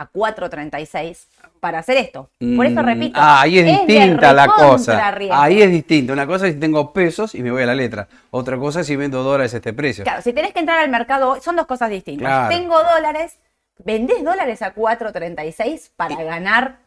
[0.01, 1.27] a 4.36
[1.61, 2.31] para hacer esto.
[2.57, 3.21] Por eso Mm, repito.
[3.23, 5.11] ah, ahí es, distinta la cosa.
[5.11, 5.35] riesgo.
[5.37, 6.15] Ahí es distinto.
[6.15, 8.09] Una cosa es si tengo pesos y me voy a la letra.
[8.31, 10.05] Otra cosa es si vendo dólares a este precio.
[10.05, 12.27] Claro, si tenés que entrar al mercado, son dos cosas distintas.
[12.27, 12.49] Claro.
[12.57, 13.37] Tengo dólares,
[13.85, 16.79] vendés dólares a 4.36 para ganar,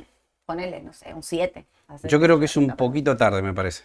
[0.47, 1.65] ponele, no sé, un 7.
[1.89, 2.75] hacer Yo creo que es un 50%.
[2.75, 3.83] poquito tarde, me parece.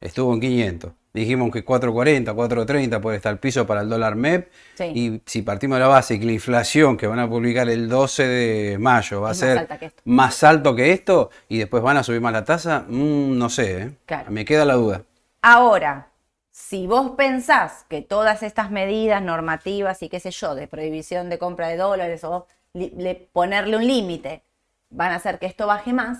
[0.00, 0.92] Estuvo en 500.
[1.12, 4.48] Dijimos que 4.40, 4.30 puede estar el piso para el dólar MEP.
[4.76, 4.84] Sí.
[4.94, 8.26] Y si partimos de la base que la inflación que van a publicar el 12
[8.28, 10.02] de mayo va a Es más ser esto.
[10.04, 13.82] más alto que esto y después van a subir más la tasa, mm, no sé.
[13.82, 13.90] ¿eh?
[14.06, 14.30] Claro.
[14.30, 15.02] Me queda la duda.
[15.42, 16.06] Ahora,
[16.52, 21.38] si vos pensás que todas estas medidas normativas y qué sé yo, de prohibición de
[21.38, 24.42] compra de dólares o le- ponerle un límite,
[24.90, 26.18] van a hacer que esto baje más,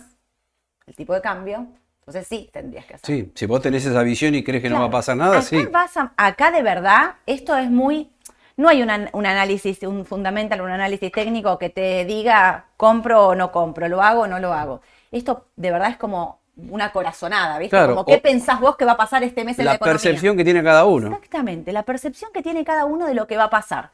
[0.86, 1.66] el tipo de cambio,
[2.10, 3.14] entonces sí tendrías que hacerlo.
[3.24, 5.42] Sí, si vos tenés esa visión y crees que no va a pasar nada, acá
[5.42, 5.64] sí.
[5.70, 8.10] vas a- acá de verdad, esto es muy.
[8.56, 13.34] No hay una- un análisis, un fundamental, un análisis técnico que te diga compro o
[13.34, 14.82] no compro, lo hago o no lo hago.
[15.10, 17.70] Esto de verdad es como una corazonada, ¿viste?
[17.74, 19.94] Claro, Como qué pensás vos que va a pasar este mes en la, La economía.
[19.94, 21.06] percepción que tiene cada uno.
[21.06, 23.92] Exactamente, la percepción que tiene cada uno de lo que va a pasar.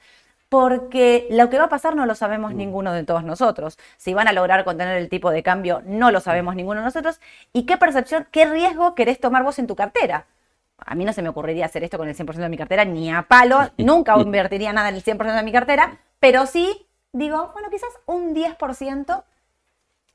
[0.48, 2.56] Porque lo que va a pasar no lo sabemos Mm.
[2.56, 3.78] ninguno de todos nosotros.
[3.96, 7.20] Si van a lograr contener el tipo de cambio, no lo sabemos ninguno de nosotros.
[7.52, 10.26] ¿Y qué percepción, qué riesgo querés tomar vos en tu cartera?
[10.78, 13.10] A mí no se me ocurriría hacer esto con el 100% de mi cartera, ni
[13.12, 13.70] a palo.
[13.78, 15.98] Nunca invertiría nada en el 100% de mi cartera.
[16.20, 19.24] Pero sí, digo, bueno, quizás un 10%.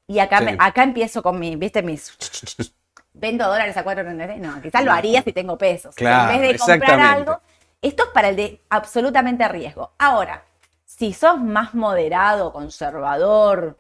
[0.07, 0.45] Y acá, Sí.
[0.45, 2.15] me- acá empiezo con mi, viste, mis...
[3.13, 4.37] Vendo dólares a 4.33.
[4.37, 5.93] No, quizás lo haría si tengo pesos.
[5.95, 7.41] Claro, en vez de comprar algo,
[7.81, 9.91] esto es para el de absolutamente riesgo.
[9.97, 10.43] Ahora,
[10.85, 13.79] si sos más moderado, conservador,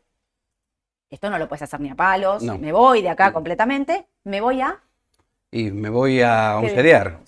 [1.09, 2.57] esto no lo puedes hacer ni a palos, No.
[2.57, 4.79] me voy de acá completamente, me voy a...
[5.51, 7.09] Y me voy a un ¿qué CDR.
[7.09, 7.19] digo?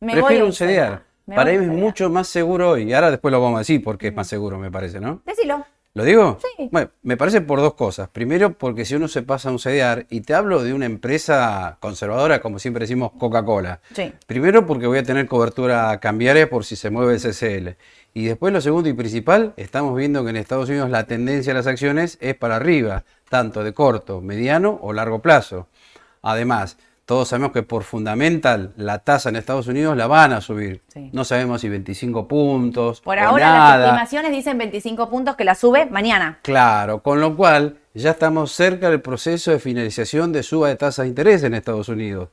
[0.00, 1.02] Me voy Prefiero un CDR.
[1.26, 3.60] Me Para voy mí es un mucho más seguro y ahora después lo vamos a
[3.60, 5.22] decir porque es más seguro, me parece, ¿no?
[5.24, 5.64] Decilo.
[5.96, 6.38] ¿Lo digo?
[6.42, 6.68] Sí.
[6.70, 8.10] Bueno, me parece por dos cosas.
[8.10, 11.78] Primero, porque si uno se pasa a un CDR, y te hablo de una empresa
[11.80, 13.80] conservadora, como siempre decimos, Coca-Cola.
[13.94, 14.12] Sí.
[14.26, 17.78] Primero, porque voy a tener cobertura cambiaria por si se mueve el CCL.
[18.12, 21.60] Y después, lo segundo y principal, estamos viendo que en Estados Unidos la tendencia de
[21.60, 25.66] las acciones es para arriba, tanto de corto, mediano o largo plazo.
[26.20, 30.82] Además, todos sabemos que por fundamental la tasa en Estados Unidos la van a subir.
[30.88, 31.08] Sí.
[31.12, 33.00] No sabemos si 25 puntos.
[33.00, 36.40] Por o ahora las estimaciones dicen 25 puntos que la sube mañana.
[36.42, 41.04] Claro, con lo cual ya estamos cerca del proceso de finalización de suba de tasas
[41.04, 42.30] de interés en Estados Unidos.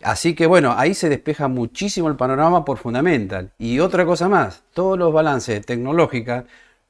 [0.00, 3.50] Así que bueno, ahí se despeja muchísimo el panorama por fundamental.
[3.58, 6.44] Y otra cosa más, todos los balances de tecnológica,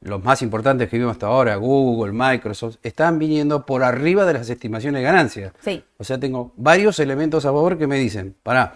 [0.04, 4.48] los más importantes que vimos hasta ahora, Google, Microsoft, están viniendo por arriba de las
[4.50, 5.52] estimaciones de ganancias.
[5.60, 5.82] Sí.
[5.98, 8.74] O sea, tengo varios elementos a favor que me dicen, pará,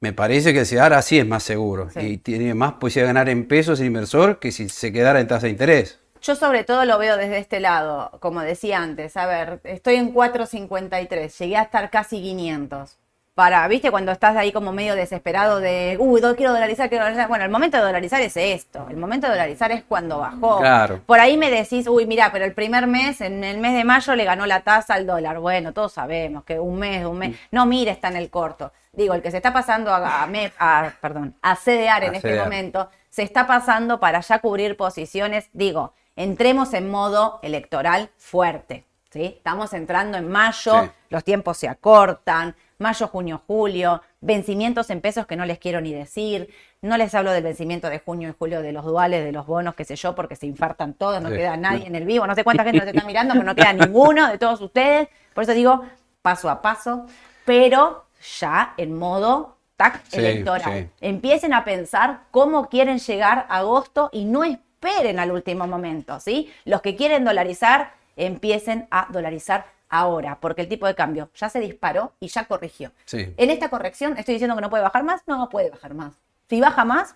[0.00, 2.00] me parece que el CEDAR así es más seguro Sí.
[2.00, 5.26] y tiene más posibilidad de ganar en pesos el inversor que si se quedara en
[5.28, 6.00] tasa de interés.
[6.20, 10.14] Yo sobre todo lo veo desde este lado, como decía antes, a ver, estoy en
[10.14, 12.96] 4.53, llegué a estar casi 500.
[13.42, 17.26] Para, viste, cuando estás ahí como medio desesperado de, uy, quiero dolarizar, quiero dolarizar.
[17.26, 20.60] Bueno, el momento de dolarizar es esto, el momento de dolarizar es cuando bajó.
[20.60, 21.00] Claro.
[21.04, 24.14] Por ahí me decís, uy, mira, pero el primer mes, en el mes de mayo
[24.14, 25.40] le ganó la tasa al dólar.
[25.40, 27.18] Bueno, todos sabemos que un mes, un Mm.
[27.18, 27.36] mes.
[27.50, 28.70] No, mire, está en el corto.
[28.92, 30.28] Digo, el que se está pasando a, a
[30.60, 32.44] a- perdón, a CDR en A este CDR.
[32.44, 35.48] momento, se está pasando para ya cubrir posiciones.
[35.52, 38.84] Digo, entremos en modo electoral fuerte.
[39.10, 39.24] ¿sí?
[39.36, 40.90] Estamos entrando en mayo, Sí.
[41.10, 45.94] los tiempos se acortan, mayo, junio, julio, vencimientos en pesos que no les quiero ni
[45.94, 46.52] decir.
[46.82, 49.74] No les hablo del vencimiento de junio y julio de los duales, de los bonos,
[49.74, 51.36] qué sé yo, porque se infartan todos, no Sí.
[51.36, 52.26] queda nadie en el vivo.
[52.26, 55.08] No sé cuánta gente nos está mirando, pero no queda ninguno de todos ustedes.
[55.32, 55.82] Por eso digo,
[56.20, 57.06] paso a paso,
[57.46, 58.04] pero
[58.38, 60.72] ya en modo tac Sí, electoral.
[60.82, 60.88] sí.
[61.00, 66.52] Empiecen a pensar cómo quieren llegar a agosto y no esperen al último momento, ¿sí?
[66.64, 71.60] Los que quieren dolarizar, empiecen a dolarizar ahora, porque el tipo de cambio ya se
[71.60, 72.90] disparó y ya corrigió.
[73.04, 73.32] Sí.
[73.36, 75.20] En esta corrección, ¿estoy diciendo que no puede bajar más?
[75.28, 76.14] No, puede bajar más.
[76.48, 77.14] Si baja más,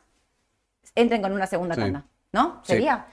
[0.95, 1.81] entren con una segunda Sí.
[1.81, 2.61] tanda, ¿no?
[2.65, 3.07] ¿Sería?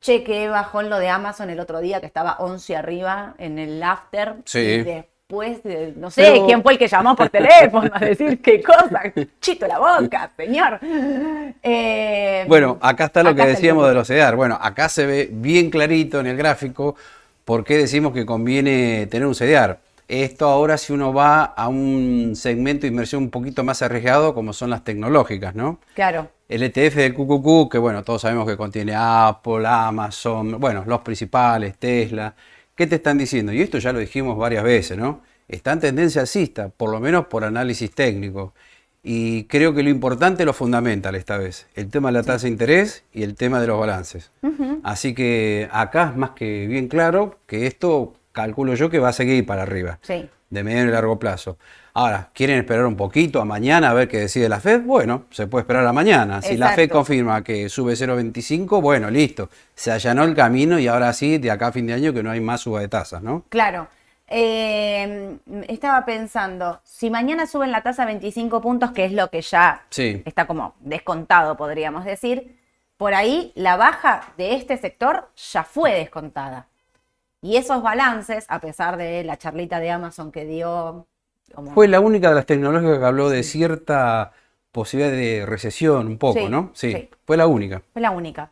[0.00, 3.58] Che, que bajó en lo de Amazon el otro día, que estaba 11 arriba en
[3.58, 4.36] el after.
[4.44, 4.58] Sí.
[4.60, 7.28] Y después, de- no sé Pero- quién fue el que llamó por
[7.80, 9.02] teléfono a decir qué cosa.
[9.40, 10.78] Chito la boca, señor.
[11.62, 14.36] Eh, Bueno, acá está lo acá que decíamos de los CEDAR.
[14.36, 16.96] Bueno, acá se ve bien clarito en el gráfico
[17.46, 19.80] por qué decimos que conviene tener un CEDAR.
[20.08, 24.52] Esto ahora si uno va a un segmento de inversión un poquito más arriesgado como
[24.52, 25.78] son las tecnológicas, ¿no?
[25.94, 26.28] Claro.
[26.48, 31.78] El ETF del QQQ, que bueno, todos sabemos que contiene Apple, Amazon, bueno, los principales,
[31.78, 32.34] Tesla.
[32.74, 33.52] ¿Qué te están diciendo?
[33.52, 35.22] Y esto ya lo dijimos varias veces, ¿no?
[35.46, 38.54] Está en tendencia alcista, por lo menos por análisis técnico.
[39.08, 42.46] Y creo que lo importante es lo fundamental esta vez, el tema de la tasa
[42.46, 44.32] de interés y el tema de los balances.
[44.82, 49.12] Así que acá es más que bien claro que esto calculo yo que va a
[49.12, 50.28] seguir para arriba Sí.
[50.50, 51.56] de mediano y largo plazo.
[51.94, 54.82] Ahora, ¿quieren esperar un poquito a mañana a ver qué decide la Fed?
[54.82, 56.42] Bueno, se puede esperar a mañana.
[56.42, 59.50] Si la Fed confirma que sube 0,25, bueno, listo.
[59.76, 62.30] Se allanó el camino y ahora sí, de acá a fin de año, que no
[62.32, 63.44] hay más suba de tasas, ¿no?
[63.50, 63.86] Claro.
[64.28, 69.84] Eh, estaba pensando, si mañana suben la tasa 25 puntos, que es lo que ya
[69.90, 70.22] Sí.
[70.24, 72.58] está como descontado, podríamos decir,
[72.96, 76.66] por ahí la baja de este sector ya fue descontada.
[77.40, 81.06] Y esos balances, a pesar de la charlita de Amazon que dio...
[81.54, 84.32] como- Fue la única de las tecnológicas que habló de cierta
[84.72, 86.70] posibilidad de recesión, un poco, Sí, ¿no?
[86.74, 87.10] Sí, sí.
[87.24, 87.80] fue la única.
[87.92, 88.50] fue la única.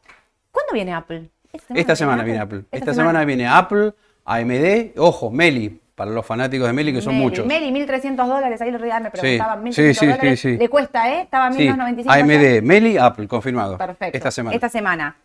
[0.53, 1.31] ¿Cuándo viene Apple?
[1.75, 2.65] Esta semana viene Apple.
[2.71, 3.93] Esta semana viene Apple,
[4.25, 7.47] AMD, ojo, Meli, para los fanáticos de Meli, que son Meli, muchos.
[7.47, 10.57] Meli, 1.300 dólares, ahí el día me Sí, preguntaban, sí, 1.300 sí, dólares, sí, sí.
[10.59, 11.21] le cuesta, ¿eh?
[11.23, 12.05] Estaba a Sí, 1.995.
[12.05, 12.13] ya.
[12.15, 13.79] AMD, Meli, Apple, confirmado.
[13.79, 14.17] Perfecto.
[14.17, 14.55] Esta semana.
[14.55, 15.17] Esta semana.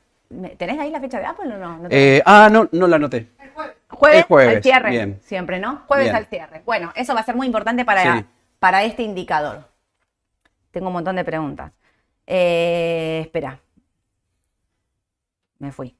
[0.57, 1.87] ¿Tenés ahí la fecha de Apple o no?
[1.89, 3.29] Eh, ah, no, no la anoté.
[3.89, 5.19] jueves, El jueves, al cierre, bien.
[5.23, 5.81] siempre, ¿no?
[5.87, 6.15] Jueves Bien.
[6.15, 6.61] al cierre.
[6.65, 8.25] Bueno, eso va a ser muy importante para,
[8.59, 9.67] para este indicador.
[10.69, 11.71] Tengo un montón de preguntas.
[12.27, 13.59] Eh, espera.
[15.57, 15.95] Me fui.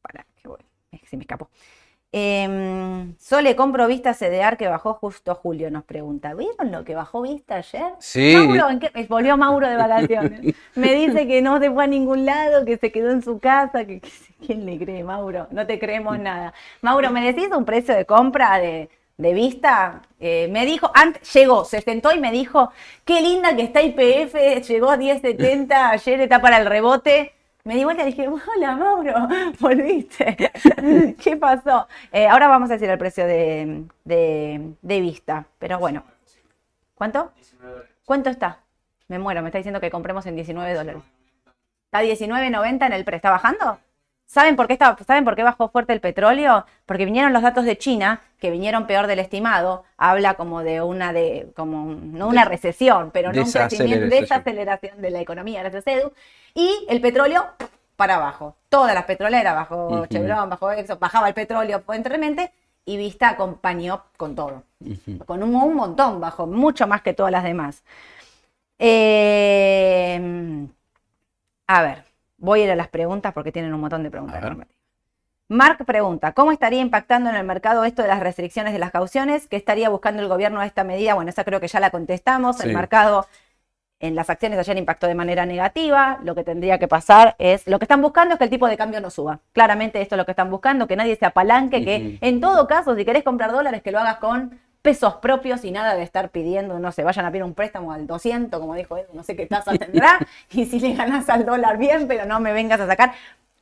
[0.00, 0.60] Para, que voy.
[1.04, 1.50] Se me escapó.
[2.18, 6.32] Em, Sole, compro Vista CDR que bajó justo Julio, nos pregunta.
[6.32, 7.92] ¿Vieron lo que bajó Vista ayer?
[7.98, 8.34] Sí.
[8.34, 10.40] Mauro, ¿en qué- eh, Volvió Mauro de vacaciones.
[10.74, 13.84] Me dice que no se fue a ningún lado, que se quedó en su casa.
[13.84, 14.08] Que, que-
[14.46, 15.46] ¿Quién le cree, Mauro?
[15.50, 16.54] No te creemos nada.
[16.80, 20.00] Mauro, ¿me decís un precio de compra de, de Vista?
[20.18, 22.70] Eh, me dijo, antes, llegó, se sentó y me dijo,
[23.04, 24.34] qué linda que está IPF,
[24.66, 27.32] llegó a 10.70, ayer está para el rebote.
[27.66, 29.28] Me di vuelta y dije, hola Mauro,
[29.60, 30.36] volviste.
[31.22, 31.88] ¿Qué pasó?
[32.12, 36.04] Eh, ahora vamos a decir el precio de, de- de vista, pero bueno.
[36.94, 37.32] ¿Cuánto?
[38.04, 38.60] ¿Cuánto está?
[39.08, 41.02] Me muero, me está diciendo que compremos en 19 dólares.
[41.86, 43.16] ¿Está 19.90 en el pre?
[43.16, 43.78] ¿Está bajando?
[44.26, 46.66] ¿Saben por, qué ¿Saben por qué bajó fuerte el petróleo?
[46.84, 49.84] Porque vinieron los datos de China, que vinieron peor del estimado.
[49.96, 55.00] Habla como de una, de, como, no una recesión, pero no un crecimiento, Desaceleración.
[55.00, 56.12] de la economía, gracias a Edu.
[56.54, 57.46] Y el petróleo
[57.96, 58.56] para abajo.
[58.68, 60.06] Todas las petroleras, bajo.
[60.06, 61.82] Chevron, bajo Exxon, bajaba el petróleo
[62.84, 64.62] y Vista acompañó con todo.
[65.26, 67.82] Con un, un montón bajo, mucho más que todas las demás.
[68.78, 70.20] Eh,
[71.66, 72.04] a ver,
[72.38, 74.42] voy a ir a las preguntas porque tienen un montón de preguntas.
[74.42, 74.86] Normativas.
[75.48, 79.46] Mark pregunta, ¿cómo estaría impactando en el mercado esto de las restricciones de las cauciones?
[79.46, 81.14] ¿Qué estaría buscando el gobierno a esta medida?
[81.14, 82.60] Bueno, esa creo que ya la contestamos.
[82.60, 83.26] El mercado
[84.00, 86.18] en las acciones ayer impactó de manera negativa.
[86.24, 88.76] Lo que tendría que pasar es, lo que están buscando es que el tipo de
[88.76, 89.38] cambio no suba.
[89.52, 92.96] Claramente esto es lo que están buscando, que nadie se apalanque, que en todo caso,
[92.96, 96.78] si querés comprar dólares, que lo hagas con pesos propios y nada de estar pidiendo,
[96.78, 99.44] no sé, vayan a pedir un préstamo al 200, como dijo él, no sé qué
[99.44, 103.12] tasa tendrá, y si le ganas al dólar bien, pero no me vengas a sacar.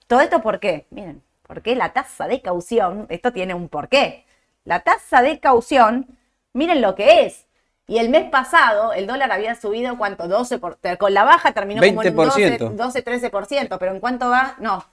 [0.07, 0.85] Todo esto, ¿por qué?
[0.91, 4.27] Miren, porque la tasa de caución, esto tiene un porqué.
[4.67, 6.09] La tasa de caución,
[6.53, 7.47] miren lo que es.
[7.87, 10.25] Y el mes pasado el dólar había subido, ¿cuánto?
[10.25, 10.61] 12%.
[10.61, 12.77] Por, con la baja terminó como en un 12, 20%.
[12.77, 14.57] 12-13%, pero ¿en cuánto va?
[14.59, 14.85] No,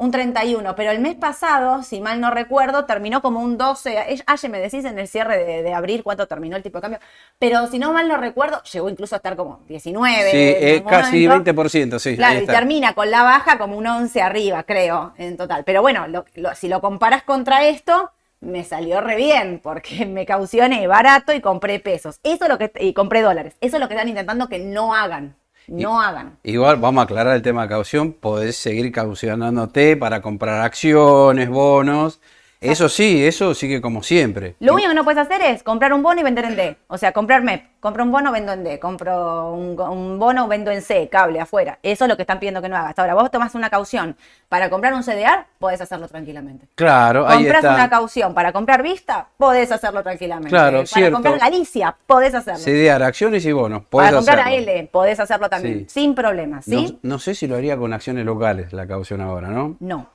[0.00, 0.74] un 31%.
[0.76, 3.90] Pero el mes pasado, si mal no recuerdo, terminó como un 12%.
[4.08, 6.82] Eh, Ayer me decís en el cierre de, de abril cuánto terminó el tipo de
[6.82, 7.00] cambio.
[7.38, 10.30] Pero si no mal no recuerdo, llegó incluso a estar como 19%.
[10.30, 11.52] Sí, en eh, casi momento.
[11.52, 12.16] 20%, sí.
[12.16, 15.64] Claro, y termina con la baja como un 11 arriba, creo, en total.
[15.64, 20.24] Pero bueno, lo- lo- si lo comparas contra esto, me salió re bien, porque me
[20.24, 22.20] caucioné barato y compré pesos.
[22.22, 23.54] Eso es lo que, y compré dólares.
[23.60, 25.36] Eso es lo que están intentando que no hagan.
[25.70, 26.36] No hagan.
[26.42, 28.12] Igual vamos a aclarar el tema de caución.
[28.12, 32.20] Podés seguir caucionándote para comprar acciones, bonos.
[32.60, 34.54] Eso sí, eso sigue como siempre.
[34.60, 36.76] Lo único que no puedes hacer es comprar un bono y vender en D.
[36.88, 37.64] O sea, comprar MEP.
[37.80, 38.78] Compro un bono, vendo en D.
[38.78, 41.78] Compro un, un bono, vendo en C, cable, afuera.
[41.82, 42.98] Eso es lo que están pidiendo que no hagas.
[42.98, 44.14] Ahora, vos tomás una caución
[44.50, 46.66] para comprar un CDR, podés hacerlo tranquilamente.
[46.74, 47.74] Claro, ahí Compras está.
[47.74, 50.50] una caución para comprar Vista, podés hacerlo tranquilamente.
[50.50, 51.12] Claro, para cierto.
[51.14, 52.60] comprar Galicia, podés hacerlo.
[52.60, 53.84] CDR, acciones y bonos.
[53.88, 54.72] Podés para comprar hacerlo.
[54.80, 56.00] AL, podés hacerlo también, Sí.
[56.00, 56.98] sin problemas, ¿sí?
[57.02, 59.76] No, no sé si lo haría con acciones locales la caución ahora, ¿no?
[59.80, 60.06] No.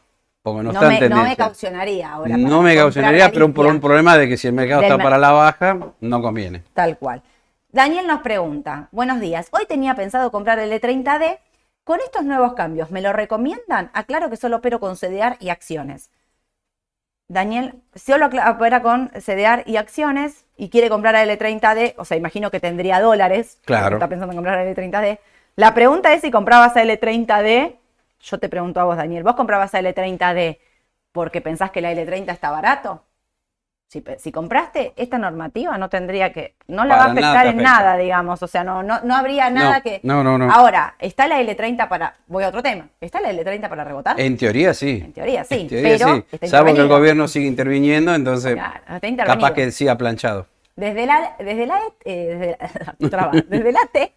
[0.45, 2.37] Porque no, No, está en me, no me caucionaría ahora.
[2.37, 5.31] No me caucionaría, pero por un problema de que si el mercado está para la
[5.31, 6.61] baja, no conviene.
[6.75, 7.23] Tal cual.
[7.71, 11.39] Daniel nos pregunta, buenos días, hoy tenía pensado comprar el E30D.
[11.83, 13.89] Con estos nuevos cambios, ¿me lo recomiendan?
[13.93, 16.11] Aclaro que solo opero con CDR y acciones.
[17.27, 22.17] Daniel solo acla- opera con CDR y acciones y quiere comprar el L30D, o sea,
[22.17, 23.57] imagino que tendría dólares.
[23.65, 23.95] Claro.
[23.95, 25.17] Está pensando en comprar el L30D.
[25.55, 27.77] La pregunta es si comprabas el L30D.
[28.21, 30.57] Yo te pregunto a vos, Daniel, ¿vos comprabas el L30D
[31.11, 33.03] porque pensás que la L30 está barato?
[34.17, 38.43] Si, compraste esta normativa, no tendría que, no la va a afectar en nada, digamos,
[38.43, 39.99] o sea, no, no, no habría nada No, que...
[40.03, 40.51] no, no, no.
[40.51, 44.19] Ahora, ¿está la L30 para, voy a otro tema, ¿está la L30 para rebotar?
[44.19, 45.01] En teoría sí.
[45.05, 46.23] En teoría sí, En teoría pero sí.
[46.31, 49.25] está Salvo que el gobierno sigue interviniendo, entonces Claro, está intervenido.
[49.41, 50.47] capaz que siga planchado.
[50.75, 52.57] Desde la, desde la, eh,
[52.99, 54.13] desde, traba, desde la T,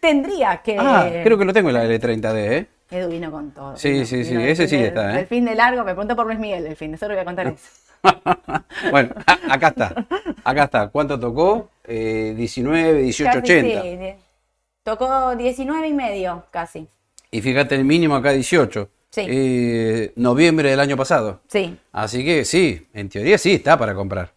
[0.00, 0.76] tendría que...
[0.78, 2.66] Ah, creo que lo tengo en la L30D, ¿eh?
[2.90, 3.76] Edu vino con todo.
[3.76, 5.16] Sí, vino- sí, vino sí, ese sí está, ¿eh?
[5.18, 7.24] Del fin de largo, me preguntó por Luis Miguel del fin, de solo voy a
[7.24, 7.58] contar eso.
[8.90, 9.14] Bueno,
[9.48, 10.06] acá está.
[10.44, 10.88] Acá está.
[10.88, 11.70] ¿Cuánto tocó?
[11.84, 13.82] Eh, 19, 18, Casi, 80.
[13.82, 14.14] sí, sí.
[14.82, 16.86] Tocó 19 y medio, casi.
[17.30, 18.90] Y fíjate el mínimo acá 18.
[19.10, 19.22] Sí.
[19.26, 21.40] Eh, noviembre del año pasado.
[21.48, 24.32] Sí, Así que sí, en teoría sí está para comprar.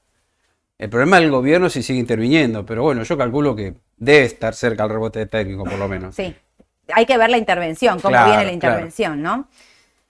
[0.77, 4.83] El problema del gobierno si sigue interviniendo, pero bueno, yo calculo que debe estar cerca
[4.83, 6.15] al rebote técnico por lo menos.
[6.15, 6.33] sí.
[6.93, 8.53] Hay que ver la intervención, cómo Claro, viene la claro.
[8.75, 9.47] intervención, ¿no?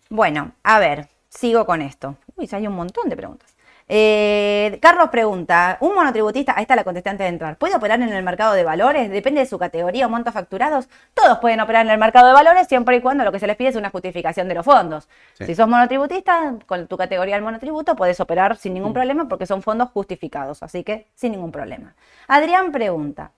[0.09, 2.15] Bueno, a ver, sigo con esto.
[2.35, 3.53] Uy, hay un montón de preguntas.
[3.89, 8.09] Eh, Carlos pregunta, ¿un monotributista, ahí está la contesté antes de entrar, ¿puede operar en
[8.09, 9.09] el mercado de valores?
[9.09, 10.89] Depende de su categoría o montos facturados.
[11.13, 13.55] Todos pueden operar en el mercado de valores siempre y cuando lo que se les
[13.55, 15.07] pide es una justificación de los fondos.
[15.35, 15.45] Sí.
[15.45, 18.75] Si sos monotributista, con tu categoría del monotributo puedes operar sin Mm.
[18.75, 21.95] ningún problema porque son fondos justificados, así que sin ningún problema.
[22.27, 23.31] Adrián pregunta,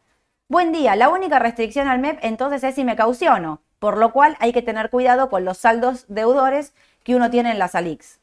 [0.51, 4.35] Buen día, la única restricción al MEP entonces es si me cauciono, por lo cual
[4.39, 6.73] hay que tener cuidado con los saldos deudores
[7.03, 8.19] que uno tiene en las ALIX.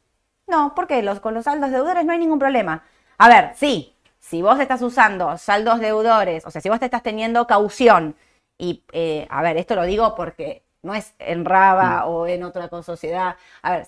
[0.48, 2.82] No, porque los, con los saldos deudores no hay ningún problema.
[3.16, 7.04] A ver, sí, si vos estás usando saldos deudores, o sea, si vos te estás
[7.04, 8.16] teniendo caución,
[8.58, 12.68] y eh, a ver, esto lo digo porque no es en Raba o en otra
[12.82, 13.36] sociedad.
[13.62, 13.86] A ver,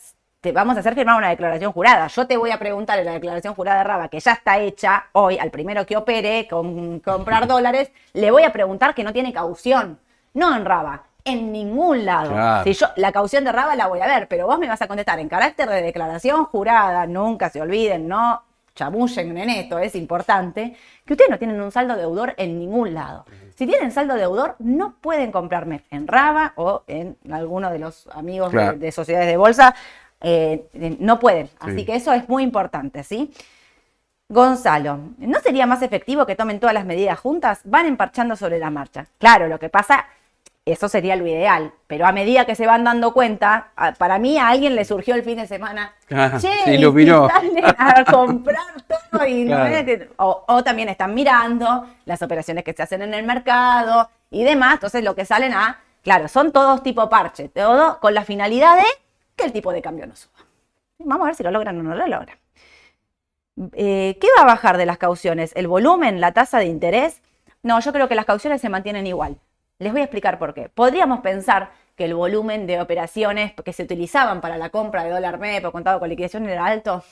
[0.49, 2.07] te vamos a hacer firmar una declaración jurada.
[2.07, 5.07] Yo te voy a preguntar en la declaración jurada de Raba, que ya está hecha
[5.13, 9.31] hoy, al primero que opere con comprar dólares, le voy a preguntar que no tiene
[9.31, 9.99] caución.
[10.33, 12.31] No en Raba, en ningún lado.
[12.31, 12.65] Claro.
[12.65, 14.89] Si yo la caución de Raba la voy a ver, pero vos me vas a
[14.89, 18.43] contestar en carácter de declaración jurada, nunca se olviden, no
[18.75, 23.25] chamullen en esto, es importante, que ustedes no tienen un saldo deudor en ningún lado.
[23.57, 28.53] Si tienen saldo deudor, no pueden comprarme en Raba o en alguno de los amigos
[28.53, 29.75] de, sociedades de bolsa,
[30.21, 31.49] eh, eh, no pueden.
[31.61, 31.85] Así Sí.
[31.85, 33.33] que eso es muy importante, ¿sí?
[34.31, 37.61] Gonzalo, ¿no sería más efectivo que tomen todas las medidas juntas?
[37.65, 39.07] Van emparchando sobre la marcha.
[39.17, 40.05] Claro, lo que pasa,
[40.67, 44.49] eso sería lo ideal, pero a medida que se van dando cuenta, para mí a
[44.49, 47.27] alguien le surgió el fin de semana, Ah, che, se iluminó".
[47.79, 49.87] a comprar todo y no Claro.
[49.87, 54.45] que- o, o también están mirando las operaciones que se hacen en el mercado y
[54.45, 58.77] demás, entonces lo que salen a, claro, son todos tipo parche, todo con la finalidad
[58.77, 58.85] de
[59.39, 60.35] que el tipo de cambio no suba.
[60.99, 62.37] Vamos a ver si lo logran o no lo logran.
[63.73, 65.53] Eh, ¿Qué va a bajar de las cauciones?
[65.57, 66.21] ¿El volumen?
[66.21, 67.23] ¿La tasa de interés?
[67.63, 69.39] No, yo creo que las cauciones se mantienen igual.
[69.79, 70.69] Les voy a explicar por qué.
[70.69, 75.39] Podríamos pensar que el volumen de operaciones que se utilizaban para la compra de dólar
[75.39, 77.03] MEP o contado con liquidación era alto.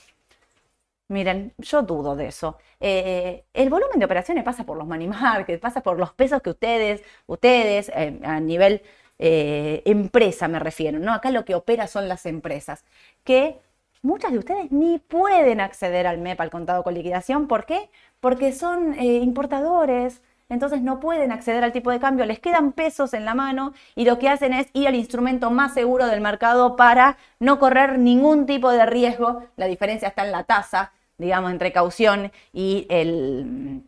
[1.08, 2.58] Miren, yo dudo de eso.
[2.80, 6.50] Eh, el volumen de operaciones pasa por los money markets, pasa por los pesos que
[6.50, 8.82] ustedes, ustedes eh, a nivel
[9.18, 11.12] eh, empresa me refiero, ¿no?
[11.12, 12.84] Acá lo que opera son las empresas,
[13.24, 13.60] que
[14.02, 17.48] muchas de ustedes ni pueden acceder al MEP, al contado con liquidación.
[17.48, 17.90] ¿Por qué?
[18.20, 23.14] Porque son eh, importadores, entonces no pueden acceder al tipo de cambio, les quedan pesos
[23.14, 26.76] en la mano y lo que hacen es ir al instrumento más seguro del mercado
[26.76, 29.42] para no correr ningún tipo de riesgo.
[29.56, 33.82] La diferencia está en la tasa, digamos, entre caución y el,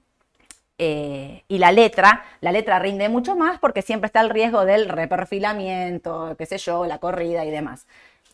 [0.78, 4.88] eh, y la letra, la letra rinde mucho más porque siempre está el riesgo del
[4.88, 7.86] reperfilamiento, qué sé yo, la corrida y demás.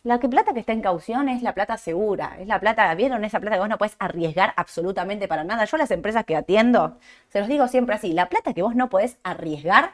[0.03, 3.25] La que plata que está en caución es la plata segura, es la plata, ¿vieron?
[3.25, 5.65] Esa plata que vos no puedes arriesgar absolutamente para nada.
[5.65, 6.97] Yo las empresas que atiendo,
[7.29, 9.93] se los digo siempre así, la plata que vos no podés arriesgar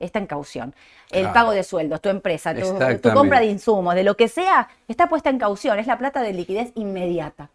[0.00, 0.74] está en caución.
[1.12, 5.08] El pago de sueldos, tu empresa, tu, compra de insumos, de lo que sea, está
[5.08, 7.50] puesta en caución, es la plata de liquidez inmediata.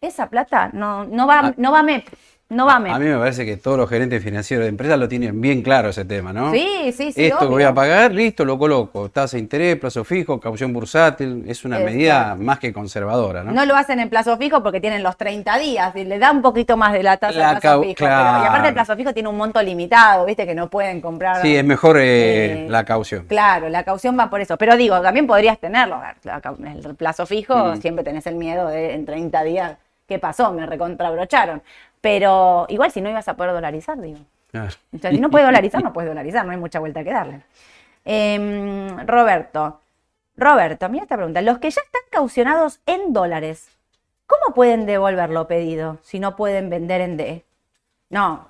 [0.00, 1.54] Esa plata no, no va, Ah.
[1.56, 2.08] no va a MEP,
[2.50, 2.92] no va a MEP.
[2.94, 5.88] A mí me parece que todos los gerentes financieros de empresas lo tienen bien claro
[5.88, 6.52] ese tema, ¿no?
[6.52, 7.24] Sí, sí, sí.
[7.24, 7.68] Esto que voy obvio.
[7.70, 9.08] a pagar, listo, lo coloco.
[9.08, 11.44] Tasa de interés, plazo fijo, caución bursátil.
[11.48, 11.92] Es una Exacto.
[11.96, 13.52] medida más que conservadora, ¿no?
[13.52, 13.64] ¿no?
[13.64, 16.76] lo hacen en plazo fijo porque tienen los 30 días y le da un poquito
[16.76, 17.94] más de la tasa La de plazo fijo.
[17.98, 21.40] pero- y aparte el plazo fijo tiene un monto limitado, viste, que no pueden comprar.
[21.42, 23.24] Sí, es mejor eh, Eh, la caución.
[23.26, 24.56] Claro, la caución va por eso.
[24.58, 26.00] Pero digo, también podrías tenerlo.
[26.24, 27.80] El plazo fijo, Mm.
[27.80, 29.76] siempre tenés el miedo de en 30 días,
[30.06, 30.52] ¿qué pasó?
[30.52, 31.62] Me recontrabrocharon.
[32.00, 34.18] Pero igual si no ibas a poder dolarizar, digo.
[34.50, 34.70] Claro.
[34.94, 37.40] O sea, si no puedes dolarizar, no puedes dolarizar, no hay mucha vuelta que darle.
[38.04, 39.80] Em, Roberto,
[40.36, 41.40] Roberto, mira esta pregunta.
[41.42, 43.68] Los que ya están caucionados en dólares,
[44.26, 47.44] ¿cómo pueden devolver lo pedido si no pueden vender en D?
[48.10, 48.48] No.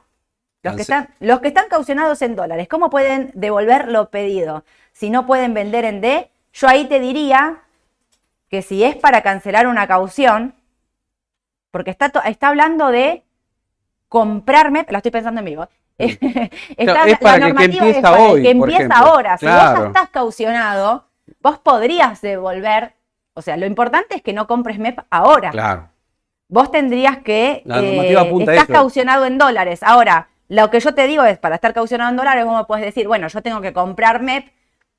[0.63, 5.11] Los que, están, los que están caucionados en dólares, ¿cómo pueden devolver lo pedido si
[5.11, 6.31] no pueden vender en D?
[6.55, 7.59] Yo ahí te diría
[8.49, 10.55] que si es para cancelar una caución,
[11.75, 13.25] porque está, está hablando de
[14.09, 15.69] comprarme, la estoy pensando en vivo.
[15.99, 16.49] Está-
[16.79, 19.39] es la para que- que normativa es empieza para el hoy, que empieza ahora.
[19.39, 21.05] Si vos ya estás caucionado,
[21.43, 22.95] vos podrías devolver.
[23.35, 25.51] O sea, lo importante es que no compres MEP ahora.
[25.51, 25.89] Claro.
[26.49, 27.63] Vos tendrías que.
[27.65, 28.79] La normativa eh, apunta a estás eso.
[28.79, 29.83] caucionado en dólares.
[29.83, 32.85] Ahora, lo que yo te digo es: para estar caucionado en dólares, vos me puedes
[32.85, 34.47] decir, bueno, yo tengo que comprar MEP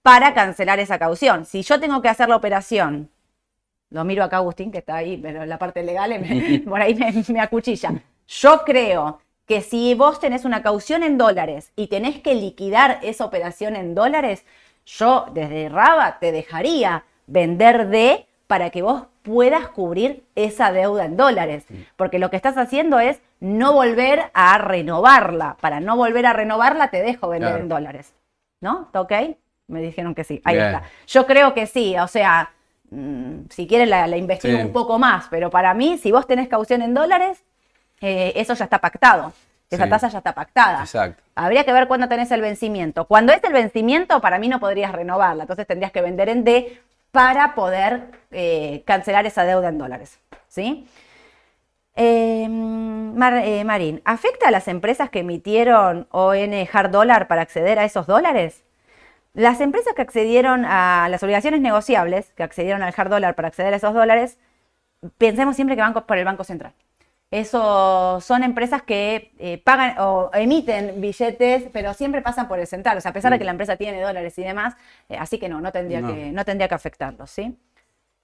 [0.01, 1.45] para cancelar esa caución.
[1.45, 3.09] Si yo tengo que hacer la operación,
[3.95, 6.93] lo miro acá, Agustín, que está ahí, pero en la parte legal me- por ahí
[6.95, 7.93] me, me acuchilla.
[8.27, 13.25] Yo creo que si vos tenés una caución en dólares y tenés que liquidar esa
[13.25, 14.43] operación en dólares,
[14.85, 21.17] yo desde Raba te dejaría vender D para que vos puedas cubrir esa deuda en
[21.17, 21.65] dólares.
[21.95, 25.57] Porque lo que estás haciendo es no volver a renovarla.
[25.61, 27.63] Para no volver a renovarla, te dejo vender Claro.
[27.63, 28.13] en dólares.
[28.61, 28.83] ¿No?
[28.83, 29.11] ¿Está ok?
[29.67, 30.41] Me dijeron que sí.
[30.43, 30.67] Ahí Bien.
[30.67, 30.83] está.
[31.07, 31.97] Yo creo que sí.
[31.97, 32.51] O sea,
[33.49, 34.63] si quieres la, la investigo Sí.
[34.63, 37.43] un poco más, pero para mí, si vos tenés caución en dólares,
[38.01, 39.33] eh, eso ya está pactado.
[39.69, 39.89] Esa Sí.
[39.89, 40.81] tasa ya está pactada.
[40.81, 41.23] Exacto.
[41.36, 43.05] Habría que ver cuándo tenés el vencimiento.
[43.05, 45.43] Cuando es el vencimiento, para mí no podrías renovarla.
[45.43, 46.79] Entonces tendrías que vender en D
[47.11, 50.19] para poder eh, cancelar esa deuda en dólares.
[50.47, 50.88] ¿Sí?
[51.95, 57.79] Eh, Mar- eh, Marín, ¿afecta a las empresas que emitieron ON hard dollar para acceder
[57.79, 58.64] a esos dólares?
[59.36, 63.73] Las empresas que accedieron a las obligaciones negociables, que accedieron al hard dollar para acceder
[63.73, 64.38] a esos dólares,
[65.17, 66.73] pensemos siempre que van por el Banco Central.
[67.31, 72.97] Eso son empresas que eh, pagan o emiten billetes, pero siempre pasan por el central.
[72.97, 74.75] O sea, a pesar de que la empresa tiene dólares y demás,
[75.09, 76.13] eh, así que no, no tendría, No.
[76.13, 77.57] Que, no tendría que afectarlos, ¿sí?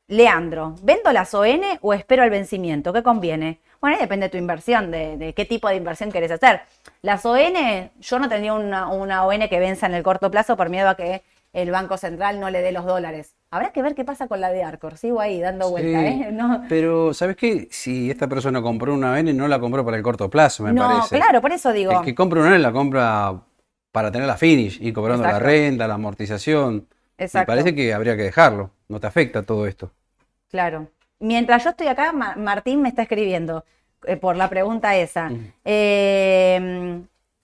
[0.08, 2.94] Leandro, ¿vendo las ON o espero el vencimiento?
[2.94, 3.60] ¿Qué conviene?
[3.82, 6.62] Bueno, ahí depende de tu inversión, de, de qué tipo de inversión querés hacer.
[7.02, 7.40] Las ON,
[8.00, 10.96] yo no tendría una, una ON que venza en el corto plazo por miedo a
[10.96, 11.24] que
[11.54, 13.34] el Banco Central no le dé los dólares.
[13.50, 14.98] Habrá que ver qué pasa con la de Arcor.
[14.98, 16.30] Sigo ahí dando vuelta, Sí, ¿eh?
[16.32, 17.68] No, Pero, ¿sabes qué?
[17.72, 20.88] Si esta persona compró una N, no la compró para el corto plazo, me no,
[20.88, 21.18] parece.
[21.18, 21.92] claro, por eso digo.
[21.92, 23.42] El que compra una N la compra
[23.92, 25.44] para tener la finish y cobrando Exacto.
[25.44, 26.88] la renta, la amortización.
[27.18, 27.48] Me Exacto.
[27.48, 28.70] parece que habría que dejarlo.
[28.88, 29.92] No te afecta todo esto.
[30.50, 30.88] Claro.
[31.22, 33.64] Mientras yo estoy acá, Ma- Martín me está escribiendo
[34.06, 35.30] eh, por la pregunta esa.
[35.64, 37.02] Eh,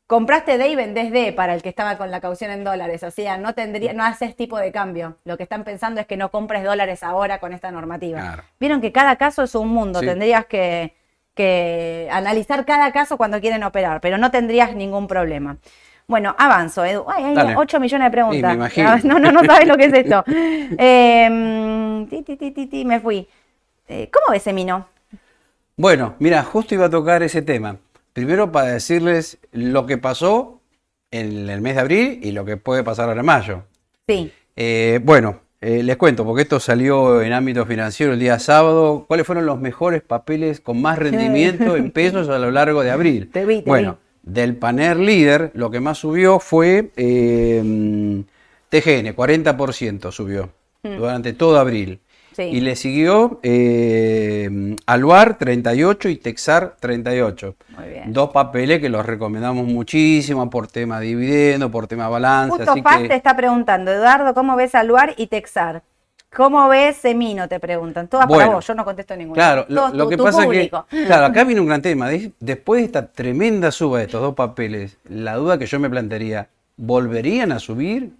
[0.08, 3.04] compraste D y vendés D para el que estaba con la caución en dólares.
[3.04, 5.18] O sea, no tendría, no haces tipo de cambio.
[5.26, 8.20] Lo que están pensando es que no compres dólares ahora con esta normativa.
[8.20, 8.44] Claro.
[8.60, 10.00] Vieron que cada caso es un mundo.
[10.00, 10.06] Sí.
[10.06, 10.94] Tendrías que,
[11.34, 15.58] que analizar cada caso cuando quieren operar, pero no tendrías ningún problema.
[16.08, 17.06] Bueno, avanzo, Edu.
[17.10, 17.56] Ay, hay Dale.
[17.58, 18.40] 8 millones de preguntas.
[18.40, 18.98] Sí, me imagino.
[19.04, 20.24] No, no, no sabes lo que es esto.
[20.80, 23.28] Eh, ti, me fui.
[23.88, 24.88] Eh, ¿Cómo ves Emino?
[25.76, 27.78] Bueno, mira, justo iba a tocar ese tema.
[28.14, 30.62] Primero para decirles lo que pasó
[31.12, 33.64] en el mes de abril y lo que puede pasar ahora en mayo.
[34.08, 39.06] Sí, Eh, bueno, eh, les cuento, porque esto salió en ámbito financiero el día sábado.
[39.08, 43.30] ¿Cuáles fueron los mejores papeles con más rendimiento en pesos a lo largo de abril?
[43.32, 48.24] Te vi, te bueno, del panel líder, lo que más subió fue eh,
[48.70, 50.50] TGN, 40% subió
[50.84, 52.00] durante todo abril.
[52.38, 52.44] Sí.
[52.44, 57.56] Y le siguió eh, Aluar 38 y Texar 38.
[57.76, 58.14] muy bien.
[58.14, 62.56] Dos papeles que los recomendamos muchísimo por tema dividendo, por tema balance.
[62.56, 63.08] Justo así Faz que...
[63.08, 65.82] te está preguntando, Eduardo, ¿cómo ves a Luar y Texar?
[66.36, 67.48] ¿Cómo ves Semino?
[67.48, 68.08] Te preguntan.
[68.08, 69.34] Todas para Bueno, vos, yo no contesto ninguna.
[69.36, 70.86] Claro, lo, tu- que pasa público.
[70.92, 72.08] que, claro, acá viene un gran tema.
[72.10, 75.90] De- Después de esta tremenda suba de estos dos papeles, la duda que yo me
[75.90, 78.12] plantearía, ¿volverían a subir?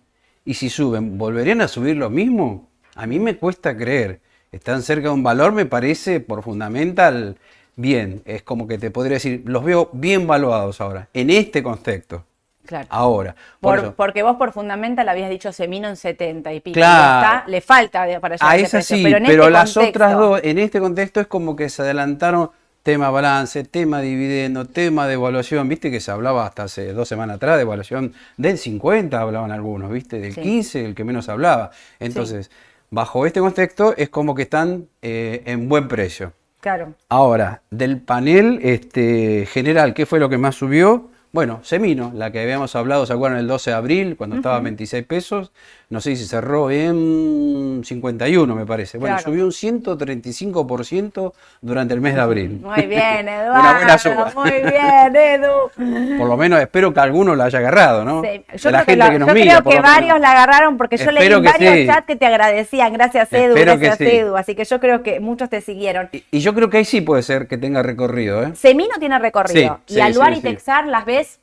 [0.44, 2.68] Y si suben, ¿volverían a subir lo mismo?
[2.98, 4.20] A mí me cuesta creer.
[4.52, 7.38] Están cerca de un valor, me parece por fundamental
[7.76, 8.22] bien.
[8.26, 12.24] Es como que te podría decir, los veo bien valuados ahora, en este contexto.
[12.66, 12.88] Claro.
[12.90, 13.36] Ahora.
[13.62, 16.74] Por Por- eso, porque vos por fundamental habías dicho Semino en 70 y pico.
[16.74, 17.38] Claro.
[17.38, 19.74] Está, le falta para llegar A a ese esa sí, pero pero, en este las
[19.74, 22.52] contexto- otras dos, en este contexto es como que se adelantaron
[22.84, 27.38] tema balance, tema dividendo, tema de evaluación, viste que se hablaba hasta hace dos semanas
[27.38, 30.42] atrás de evaluación del 50, hablaban algunos, viste, del Sí.
[30.42, 31.72] 15, el que menos hablaba.
[32.00, 32.50] Entonces,
[32.90, 36.34] bajo este contexto es como que están eh, en buen precio.
[36.60, 36.94] Claro.
[37.10, 41.10] Ahora, del panel este, general, ¿qué fue lo que más subió?
[41.32, 43.40] Bueno, Semino, la que habíamos hablado, ¿se acuerdan?
[43.40, 45.52] El 12 de abril, cuando estaba a 26 pesos.
[45.90, 48.98] No sé si cerró en 51, me parece.
[48.98, 49.32] Bueno, Claro.
[49.32, 52.60] subió un 135% durante el mes de abril.
[52.62, 53.52] Muy bien, Eduardo.
[53.62, 54.32] Una buena suba.
[54.36, 55.70] Muy bien, Edu.
[56.18, 58.22] Por lo menos espero que alguno la haya agarrado, ¿no?
[58.22, 60.32] Sí, Yo la creo que, gente la- que nos yo mira, creo que varios la
[60.32, 61.86] agarraron porque yo leí en que varios sí.
[61.88, 62.92] chats que te agradecían.
[62.92, 63.56] Gracias, Edu.
[63.56, 64.16] Espero que gracias, sí.
[64.18, 64.36] Edu.
[64.36, 66.10] Así que yo creo que muchos te siguieron.
[66.12, 68.52] Y, y yo creo que ahí sí puede ser que tenga recorrido, ¿eh?
[68.56, 69.80] Semino tiene recorrido.
[69.88, 70.42] Y Aluar y.
[70.42, 71.40] Texar las ves.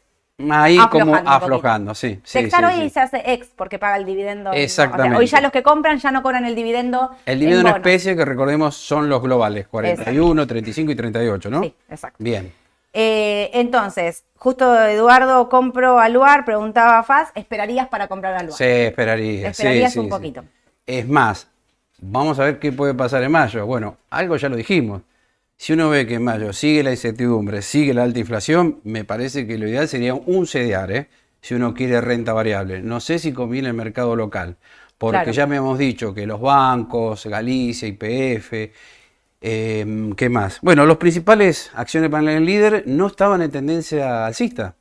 [0.50, 2.20] Ahí como Aflojando sí.
[2.24, 2.90] sí, Texar sí, hoy sí.
[2.90, 4.50] se hace ex porque paga el dividendo.
[4.50, 5.16] O sea, Exactamente.
[5.16, 7.10] hoy ya los que compran ya no cobran el dividendo.
[7.24, 7.76] El dividendo en bono.
[7.76, 11.62] especie, que recordemos, son los globales, 41, 35 y 38, ¿no?
[11.62, 12.16] Sí, exacto.
[12.18, 12.52] Bien.
[12.92, 18.56] Eh, entonces, justo Eduardo compro Aluar, preguntaba Faz, ¿esperarías para comprar Aluar?
[18.56, 19.54] Sí, esperaría.
[19.54, 20.44] sí, Esperarías un poquito.
[20.84, 21.48] Es más,
[22.00, 23.66] vamos a ver qué puede pasar en mayo.
[23.66, 25.02] Bueno, algo ya lo dijimos.
[25.56, 29.46] Si uno ve que en mayo sigue la incertidumbre, sigue la alta inflación, me parece
[29.46, 31.08] que lo ideal sería un CDR, ¿eh?
[31.40, 32.82] si uno quiere renta variable.
[32.82, 34.56] No sé si conviene el mercado local,
[34.98, 35.32] porque Claro.
[35.32, 38.70] ya me hemos dicho que los bancos, Galicia, IPF,
[39.40, 40.58] eh, ¿qué más?
[40.62, 44.74] Bueno, los principales acciones panel líder no estaban en tendencia alcista.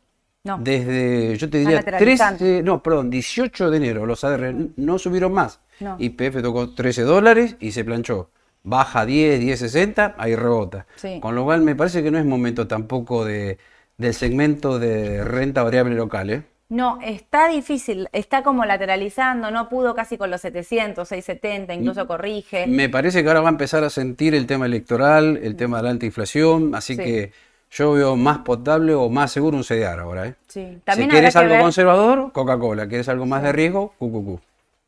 [0.45, 0.57] No.
[0.57, 2.37] Desde, yo te diría, lateralizando.
[2.39, 5.61] 13, no, perdón, 18 de enero los ADR no subieron más.
[5.79, 5.95] No.
[5.99, 8.29] YPF tocó 13 dólares y se planchó.
[8.63, 10.85] Baja 10, 10.60, ahí rebota.
[10.95, 11.19] Sí.
[11.19, 13.57] Con lo cual me parece que no es momento tampoco de,
[13.97, 16.29] del segmento de renta variable local.
[16.29, 16.43] ¿eh?
[16.69, 22.65] No, está difícil, está como lateralizando, no pudo casi con los 700, 670, incluso corrige.
[22.67, 25.83] Me parece que ahora va a empezar a sentir el tema electoral, el tema de
[25.83, 27.03] la alta inflación, así Sí.
[27.03, 27.31] que
[27.69, 30.27] yo veo más potable o más seguro un CDR ahora.
[30.27, 30.35] ¿eh?
[30.47, 32.87] Sí, si quieres algo ver- conservador, Coca-Cola.
[32.87, 33.93] ¿Quieres algo más de riesgo?
[33.99, 34.39] QQQ.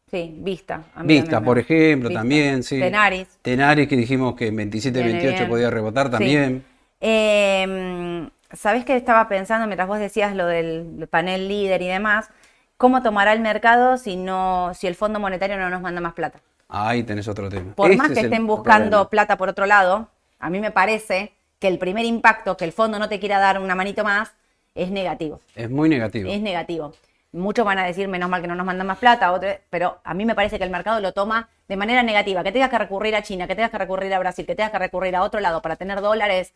[0.09, 0.83] Sí, Vista.
[0.93, 2.21] a mí Vista, por ejemplo, Vista.
[2.21, 2.79] también, sí.
[2.79, 3.27] Tenaris.
[3.41, 5.49] Tenaris, que dijimos que en 27, Viene 28 bien.
[5.49, 6.11] podía rebotar Sí.
[6.11, 6.63] también.
[7.01, 12.29] Eh, ¿Sabés qué estaba pensando mientras vos decías lo del panel líder y demás?
[12.77, 16.39] ¿Cómo tomará el mercado si no, si el Fondo Monetario no nos manda más plata?
[16.69, 17.73] Ahí tenés otro tema.
[17.73, 19.09] Por más que es estén buscando problema.
[19.09, 22.99] plata por otro lado, a mí me parece que el primer impacto, que el fondo
[22.99, 24.33] no te quiera dar una manito más,
[24.75, 25.39] es negativo.
[25.55, 26.29] Es muy negativo.
[26.29, 26.93] Es negativo.
[27.36, 30.13] Muchos van a decir, menos mal que no nos mandan más plata, otros- pero a
[30.13, 32.43] mí me parece que el mercado lo toma de manera negativa.
[32.43, 34.79] Que tengas que recurrir a China, que tengas que recurrir a Brasil, que tengas que
[34.79, 36.53] recurrir a otro lado para tener dólares,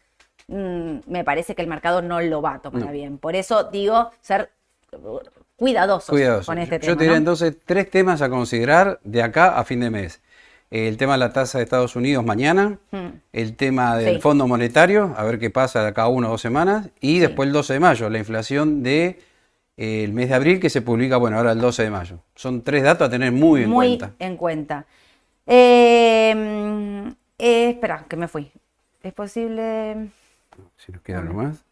[0.48, 2.92] mm, me parece que el mercado no lo va a tomar No.
[2.92, 3.18] bien.
[3.18, 4.50] Por eso digo, ser
[5.56, 6.46] cuidadosos Cuidadoso.
[6.46, 6.96] con este Yo tema.
[6.98, 7.18] te diría ¿no?
[7.18, 10.22] entonces tres temas a considerar de acá a fin de mes.
[10.72, 13.08] El tema de la tasa de Estados Unidos mañana, Mm.
[13.34, 14.22] el tema del Sí.
[14.22, 17.20] Fondo Monetario, a ver qué pasa de acá a una o dos semanas, y Sí.
[17.20, 18.84] después el 12 de mayo, la inflación
[19.88, 22.20] del mes de abril que se publica, bueno, ahora el 12 de mayo.
[22.36, 24.12] Son tres datos a tener muy en muy cuenta.
[24.20, 24.86] en cuenta.
[25.48, 27.08] Eh, mm,
[27.38, 28.52] eh, espera, que me fui.
[29.02, 30.10] ¿Es posible?
[30.78, 31.64] Si nos queda algo más.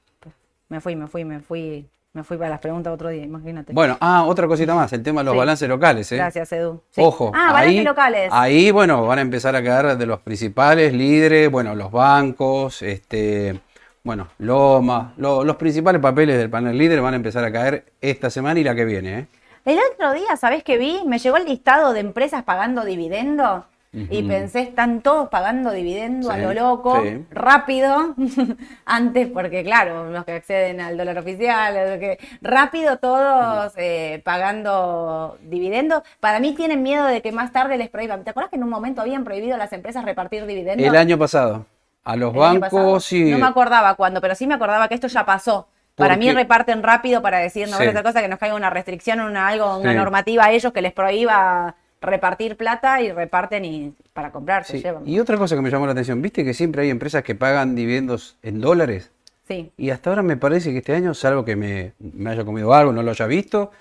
[0.69, 3.71] Me fui, me fui, me fui, me fui para las preguntas otro día, imagínate.
[3.73, 5.37] Bueno, ah, otra cosita más, el tema de los Sí.
[5.37, 6.11] balances locales.
[6.11, 6.15] ¿eh?
[6.17, 6.81] Gracias, Edu.
[6.89, 7.01] Sí.
[7.01, 8.29] Ojo, Ah, balances ahí, locales.
[8.31, 13.59] ahí, bueno, van a empezar a quedar de los principales líderes, bueno, los bancos, este,
[14.07, 18.29] bueno, Loma, lo- los principales papeles del panel líder van a empezar a caer esta
[18.29, 19.27] semana y la que viene, ¿eh?
[19.65, 21.01] El otro día, ¿sabés qué vi?
[21.05, 26.37] Me llegó el listado de empresas pagando dividendo y pensé, están todos pagando dividendo a
[26.37, 27.25] lo loco, sí.
[27.31, 28.15] rápido,
[28.85, 35.37] antes porque claro, los que acceden al dólar oficial, los que- rápido todos eh, pagando
[35.41, 36.03] dividendo.
[36.19, 38.23] Para mí tienen miedo de que más tarde les prohíban.
[38.23, 40.85] ¿Te acuerdas que en un momento habían prohibido a las empresas repartir dividendos?
[40.85, 41.65] El año pasado,
[42.11, 43.31] a los bancos sí.
[43.31, 45.67] No me acordaba cuándo, pero sí me acordaba que esto ya pasó.
[45.95, 47.87] Para mí reparten rápido para decir, no Sí.
[47.87, 49.97] otra cosa que nos caiga una restricción, una algo, una Sí.
[49.97, 54.83] normativa a ellos que les prohíba repartir plata y reparten y para comprar se sí.
[54.83, 55.07] llevan.
[55.07, 57.73] Y otra cosa que me llamó la atención, viste que siempre hay empresas que pagan
[57.75, 59.09] dividendos en dólares.
[59.47, 59.71] Sí.
[59.77, 62.91] Y hasta ahora me parece que este año, salvo que me, me haya comido algo,
[62.93, 63.71] no lo haya visto,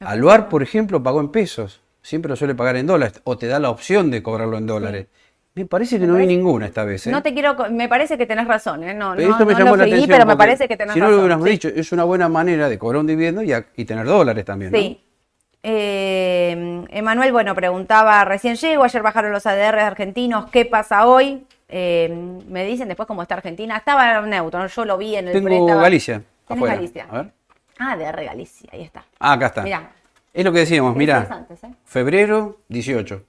[0.00, 1.80] Aluar, por ejemplo, pagó en pesos.
[2.02, 3.20] Siempre lo suele pagar en dólares.
[3.24, 5.06] O te da la opción de cobrarlo en dólares.
[5.56, 7.06] Me parece que Me no vi parece- ninguna esta vez.
[7.06, 7.10] ¿eh?
[7.10, 8.94] No te quiero, me parece que tenés razón, ¿eh?
[8.94, 10.16] No, Pero no, esto me no llamó lo la seguí, atención.
[10.18, 11.16] pero me parece que tenés Si no razón.
[11.16, 11.50] lo hubiéramos sí.
[11.50, 14.70] dicho, es una buena manera de cobrar un dividendo y, a- y tener dólares también.
[14.70, 14.78] ¿no?
[14.78, 15.00] Sí.
[15.62, 21.44] Eh, Emanuel, bueno, preguntaba, recién llego, ayer bajaron los ADR argentinos, ¿qué pasa hoy?
[21.68, 22.14] Eh,
[22.48, 23.76] me dicen después cómo está Argentina.
[23.76, 24.66] Estaba neutro, ¿no?
[24.68, 26.22] yo lo vi en el Tengo estaba- Galicia.
[26.48, 26.74] Afuera.
[26.76, 27.06] Galicia.
[27.10, 27.32] A ver.
[27.78, 29.04] Ah, ADR Galicia, ahí está.
[29.18, 29.62] Ah, acá está.
[29.62, 29.90] Mirá.
[30.32, 31.46] Es lo que decíamos, mira.
[31.50, 31.68] ¿eh?
[31.84, 33.22] Febrero 18.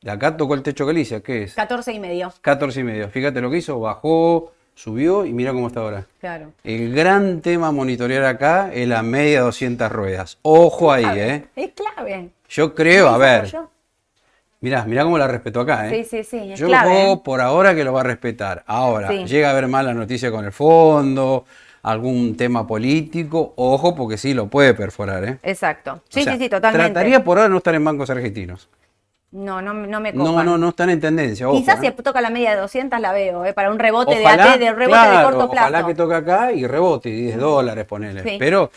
[0.00, 1.54] De acá tocó el techo Galicia, ¿qué es?
[1.54, 3.08] 14 y medio, 14 y medio.
[3.08, 6.06] Fíjate lo que hizo, bajó, subió y mira cómo está ahora.
[6.20, 6.52] claro.
[6.62, 10.38] El gran tema a monitorear acá es la media 200 ruedas.
[10.42, 11.44] Ojo ahí, Clave, ¿eh?
[11.56, 12.30] Es clave.
[12.48, 13.70] Yo creo, a ¿Hizo ver, apoyo?
[14.60, 16.04] mirá, mirá cómo la respetó acá, ¿eh?
[16.04, 17.20] Sí, sí, sí, es Yo clave, juego ¿eh?
[17.24, 18.62] por ahora que lo va a respetar.
[18.68, 19.24] Ahora, Sí.
[19.24, 21.44] llega a haber mala noticia con el fondo,
[21.82, 25.38] algún tema político, ojo porque sí lo puede perforar, ¿eh?
[25.42, 26.02] Exacto.
[26.08, 26.92] Sí, O sea, sí, sí, totalmente.
[26.92, 28.68] Trataría por ahora no estar en bancos argentinos.
[29.30, 30.46] No, no, no me No, copan.
[30.46, 31.48] no, no están en tendencia.
[31.48, 31.92] Ojo, Quizás ¿eh?
[31.96, 33.52] si toca la media de 200 la veo, ¿eh?
[33.52, 35.66] para un rebote Ojalá, de AT, de rebote de corto plazo.
[35.68, 38.22] Ojalá que toque acá y rebote, 10 dólares ponele.
[38.22, 38.36] Sí.
[38.38, 38.70] Pero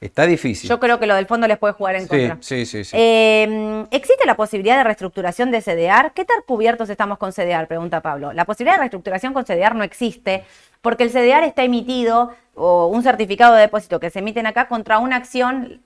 [0.00, 0.70] está difícil.
[0.70, 2.38] Yo creo que lo del fondo les puede jugar en sí, contra.
[2.40, 2.96] sí, sí, sí.
[2.98, 6.12] Eh, ¿Existe la posibilidad de reestructuración de CDR?
[6.14, 7.66] ¿Qué tan cubiertos estamos con CDR?
[7.66, 8.32] Pregunta Pablo.
[8.32, 10.42] La posibilidad de reestructuración con CDR no existe
[10.80, 14.98] porque el CDR está emitido o un certificado de depósito que se emiten acá contra
[14.98, 15.82] una acción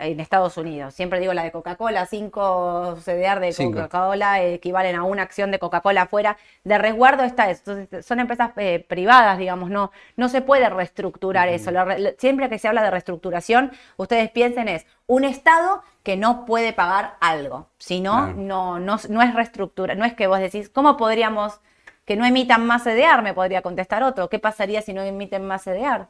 [0.00, 0.94] en Estados Unidos.
[0.94, 3.82] Siempre digo la de Coca-Cola, 5 CDR de Cinco.
[3.82, 6.36] Coca-Cola equivalen a una acción de Coca-Cola afuera.
[6.64, 7.72] De resguardo está eso.
[7.72, 11.70] Entonces, son empresas eh, privadas, digamos, no, no se puede reestructurar eso.
[12.18, 17.16] Siempre que se habla de reestructuración, ustedes piensen es un Estado que no puede pagar
[17.20, 17.68] algo.
[17.78, 19.94] Si no, no, no, no es reestructura.
[19.94, 21.60] No es que vos decís, ¿cómo podríamos
[22.04, 23.22] que no emitan más CDR?
[23.22, 24.28] Me podría contestar otro.
[24.28, 26.08] ¿Qué pasaría si no emiten más CDR?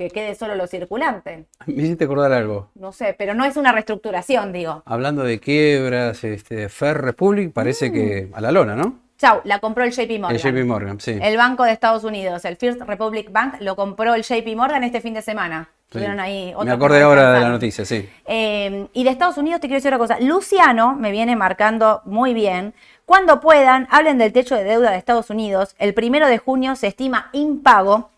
[0.00, 1.44] Que quede solo lo circulante.
[1.66, 2.70] Me hiciste acordar algo.
[2.74, 4.82] No sé, pero no es una reestructuración, digo.
[4.86, 8.98] Hablando de quiebras, este, Fair Republic parece que a la lona, ¿no?
[9.18, 10.36] Chau, la compró el JP Morgan.
[10.36, 11.18] El JP Morgan, sí.
[11.20, 15.02] El Banco de Estados Unidos, el First Republic Bank, lo compró el JP Morgan este
[15.02, 15.68] fin de semana.
[15.92, 15.98] Sí.
[15.98, 18.08] Ahí Me acordé ahora de la noticia, sí.
[18.24, 20.18] Eh, y de Estados Unidos te quiero decir una cosa.
[20.18, 22.72] Luciano me viene marcando muy bien.
[23.04, 25.74] Cuando puedan, hablen del techo de deuda de Estados Unidos.
[25.78, 28.08] El primero de junio se estima impago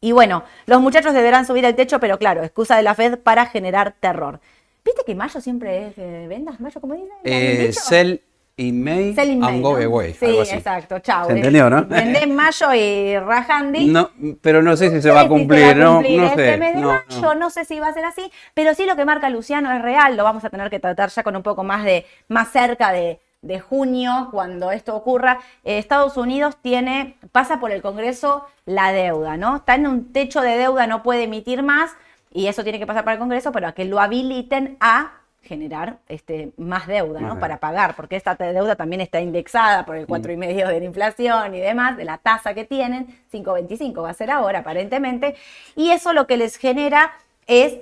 [0.00, 3.46] Y bueno, los muchachos deberán subir el techo, pero claro, excusa de la Fed para
[3.46, 4.40] generar terror.
[4.84, 6.58] ¿Viste que mayo siempre es de vendas?
[6.58, 7.10] ¿Mayo cómo dicen?
[7.22, 8.22] Eh, sell
[8.56, 9.84] in May Sell in May, and go ¿no?
[9.84, 10.14] away.
[10.14, 10.54] Sí, algo así.
[10.54, 11.00] exacto.
[11.00, 11.26] Chao.
[11.26, 11.84] ¿Se entendió, no?
[11.84, 13.86] Vendé en mayo y rajandi.
[13.88, 16.26] No, pero no sé si se va a si cumplir, va a no, cumplir no
[16.28, 16.56] este sé.
[16.56, 17.34] mes de no, mayo, no.
[17.34, 20.16] no sé si va a ser así, pero sí lo que marca Luciano es real,
[20.16, 23.20] lo vamos a tener que tratar ya con un poco más de, más cerca de,
[23.42, 25.40] de junio, cuando esto ocurra.
[25.64, 29.56] Eh, Estados Unidos tiene, pasa por el Congreso la deuda, ¿no?
[29.56, 31.92] Está en un techo de deuda, no puede emitir más,
[32.32, 35.98] y eso tiene que pasar para el Congreso, pero a que lo habiliten a generar
[36.08, 37.40] este, más deuda, ¿no?
[37.40, 41.60] Para pagar, porque esta deuda también está indexada por el 4,5 de la inflación y
[41.60, 45.34] demás, de la tasa que tienen, 5,25 va a ser ahora aparentemente,
[45.76, 47.12] y eso lo que les genera
[47.46, 47.78] es,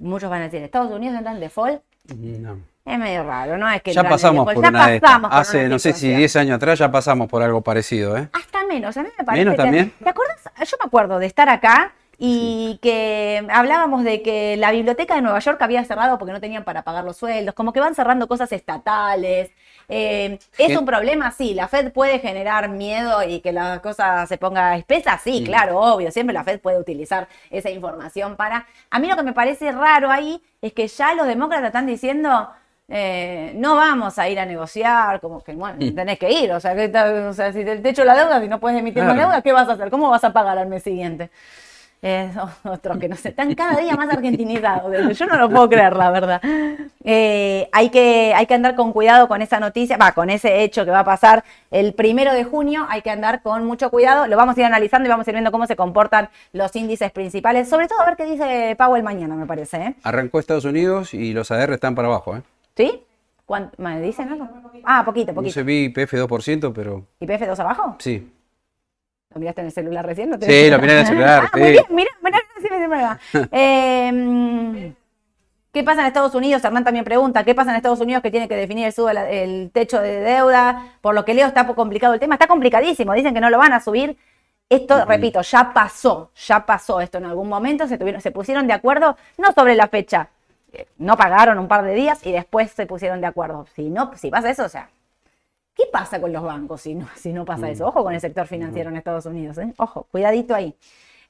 [0.00, 1.82] muchos van a decir, Estados Unidos entra en default,
[2.16, 2.75] No.
[2.86, 3.68] Es medio raro, ¿no?
[3.68, 5.98] Es que Ya en pasamos por ya una pasamos por Hace, una no sé si
[6.00, 6.18] situación.
[6.18, 8.28] 10 años atrás ya pasamos por algo parecido, ¿eh?
[8.32, 9.44] Hasta menos, a mí me parece.
[9.44, 9.92] ¿Menos que- también?
[10.02, 10.40] ¿Te acuerdas?
[10.58, 15.38] Yo me acuerdo de estar acá y que hablábamos de que la biblioteca de Nueva
[15.40, 18.50] York había cerrado porque no tenían para pagar los sueldos, como que van cerrando cosas
[18.52, 19.50] estatales.
[19.88, 20.78] Eh, ¿Es ¿Qué?
[20.78, 21.30] un problema?
[21.32, 25.78] Sí, la Fed puede generar miedo y que la cosa se ponga espesa, sí, claro,
[25.78, 28.66] obvio, siempre la Fed puede utilizar esa información para...
[28.90, 32.48] A mí lo que me parece raro ahí es que ya los demócratas están diciendo...
[32.88, 36.74] eh, no vamos a ir a negociar, como que bueno, tenés que ir, o sea,
[36.74, 36.86] que,
[37.28, 39.28] o sea, si te echo la deuda, si no puedes emitir más Claro.
[39.30, 39.90] deuda, ¿qué vas a hacer?
[39.90, 41.30] ¿Cómo vas a pagar al mes siguiente?
[42.02, 42.30] Eh,
[42.64, 45.18] otros que no sé, están cada día más argentinizados.
[45.18, 46.40] Yo no lo puedo creer, la verdad.
[47.02, 50.84] Eh, hay, que, hay que andar con cuidado con esa noticia, va, con ese hecho
[50.84, 52.86] que va a pasar el primero de junio.
[52.90, 54.26] Hay que andar con mucho cuidado.
[54.28, 57.10] Lo vamos a ir analizando y vamos a ir viendo cómo se comportan los índices
[57.10, 57.68] principales.
[57.68, 59.76] Sobre todo a ver qué dice Powell mañana, me parece.
[59.78, 59.94] ¿eh?
[60.04, 62.42] Arrancó Estados Unidos y los AR están para abajo, ¿eh?
[62.76, 63.02] ¿Sí?
[63.44, 64.48] ¿Cuán- ¿Me dicen algo?
[64.84, 65.54] Ah, poquito, poquito.
[65.54, 67.96] se vi IPF 2%, pero ¿Y PF2 abajo?
[67.98, 68.32] sí.
[69.34, 70.30] ¿Lo miraste en el celular recién?
[70.30, 71.60] ¿No Sí, lo miré en el celular, Ah, sí.
[71.60, 71.84] muy bien,
[72.60, 73.18] sí, me- me va.
[73.52, 74.76] Eh, mm,
[75.72, 76.64] ¿Qué pasa en Estados Unidos?
[76.64, 79.28] Hernán también pregunta, ¿qué pasa en Estados Unidos que tiene que definir el, sube la-
[79.28, 80.94] el techo de deuda?
[81.02, 83.72] Por lo que leo está complicado el tema, está complicadísimo, dicen que no lo van
[83.74, 84.16] a subir.
[84.70, 88.72] Esto, repito, ya pasó, ya pasó esto en algún momento, se, tuvieron, se pusieron de
[88.72, 90.28] acuerdo, no sobre la fecha,
[90.98, 93.66] no pagaron un par de días y después se pusieron de acuerdo.
[93.74, 94.88] Si no, si pasa eso, o sea,
[95.76, 97.86] ¿Qué pasa con los bancos si no, si no pasa eso?
[97.86, 99.74] Ojo con el sector financiero en Estados Unidos, ¿eh?
[99.76, 100.74] Ojo, cuidadito ahí.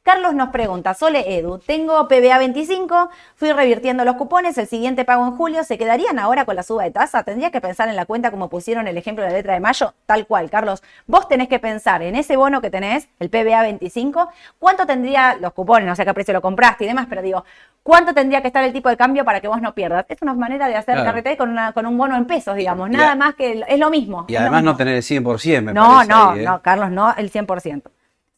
[0.07, 5.27] Carlos nos pregunta, Sole Edu, tengo PBA 25, fui revirtiendo los cupones, el siguiente pago
[5.27, 7.25] en julio, ¿se quedarían ahora con la suba de tasa?
[7.25, 9.95] ¿Tendría que pensar en la cuenta como pusieron el ejemplo de la letra de mayo?
[10.07, 10.81] Tal cual, Carlos.
[11.09, 14.29] Vos tenés que pensar en ese bono que tenés, el PBA 25,
[14.61, 15.89] ¿cuánto tendría los cupones?
[15.89, 17.45] No sé a qué precio lo compraste y demás, pero digo,
[17.83, 20.07] ¿cuánto tendría que estar el tipo de cambio para que vos no pierdas?
[20.09, 21.07] Es una manera de hacer Claro.
[21.11, 23.91] carrete con, una- con un bono en pesos, digamos, nada a- más que es lo
[23.91, 24.25] mismo.
[24.29, 26.13] Y además no tener el 100%, me No, parece.
[26.13, 26.45] no, ahí, ¿eh?
[26.45, 27.91] no, Carlos, no, el 100%.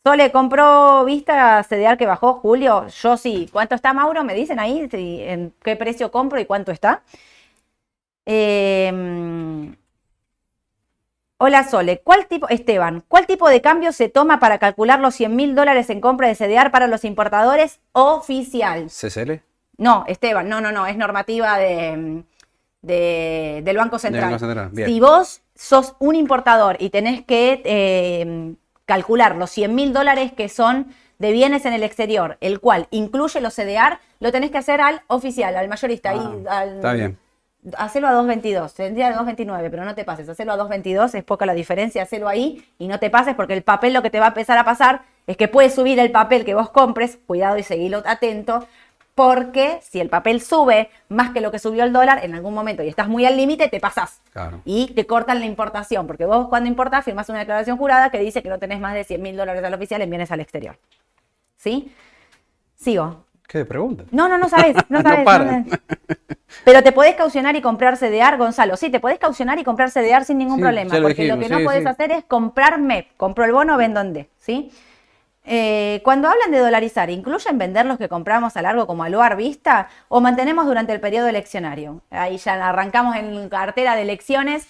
[0.04, 2.86] Sole, ¿compró Vista CDR que bajó Julio?
[2.88, 3.48] Yo sí.
[3.52, 4.24] ¿Cuánto está, Mauro?
[4.24, 7.02] ¿Me dicen ahí en qué precio compro y cuánto está?
[8.24, 9.72] Eh,
[11.38, 12.00] hola, Sole.
[12.02, 15.90] ¿Cuál tipo, Esteban, ¿cuál tipo de cambio se toma para calcular los 100 mil dólares
[15.90, 18.88] en compra de CDR para los importadores oficial?
[18.90, 19.40] ¿CCL?
[19.78, 22.24] No, Esteban, no, no, no, es normativa de,
[22.82, 24.24] de- del Banco Central.
[24.30, 24.88] Banco Central, bien.
[24.88, 28.54] Si vos sos un importador y tenés que eh,
[28.92, 30.86] calcular los 100 mil dólares que son
[31.18, 35.02] de bienes en el exterior, el cual incluye los CDR, lo tenés que hacer al
[35.08, 36.10] oficial, al mayorista.
[36.10, 36.18] ahí,
[36.48, 37.18] Ah, al- Está bien.
[37.76, 40.28] Hacelo a 2.22, tendría 2.29, pero no te pases.
[40.28, 43.62] Hacelo a 2.22, es poca la diferencia, hacelo ahí y no te pases porque el
[43.62, 46.44] papel lo que te va a empezar a pasar es que puedes subir el papel
[46.46, 48.66] que vos compres, cuidado y seguilo atento,
[49.18, 52.84] porque si el papel sube más que lo que subió el dólar en algún momento
[52.84, 54.20] y estás muy al límite, te pasás.
[54.32, 54.60] Claro.
[54.64, 58.44] Y te cortan la importación, porque vos cuando importás firmás una declaración jurada que dice
[58.44, 60.78] que no tenés más de 100 mil dólares al oficial en bienes al exterior.
[61.56, 61.92] ¿Sí?
[62.76, 63.24] Sigo.
[63.48, 64.04] ¿Qué pregunta?
[64.12, 65.24] No, no, no sabes, no No sabes.
[65.24, 65.66] sabes.
[66.64, 68.76] Pero te podés caucionar y comprar CDR, Gonzalo.
[68.76, 70.94] Sí, te podés caucionar y comprar CDR sin ningún Sí, problema.
[70.96, 71.88] lo porque lo que no podés sí.
[71.88, 73.16] hacer es comprar MEP.
[73.16, 74.28] Compro el bono, vendo en D.
[74.38, 74.70] ¿Sí?
[75.50, 79.88] Eh, cuando hablan de dolarizar, ¿incluyen vender los que compramos a largo como Aluar Vista
[80.08, 82.02] o mantenemos durante el periodo eleccionario?
[82.10, 84.68] Ahí ya arrancamos en cartera de elecciones.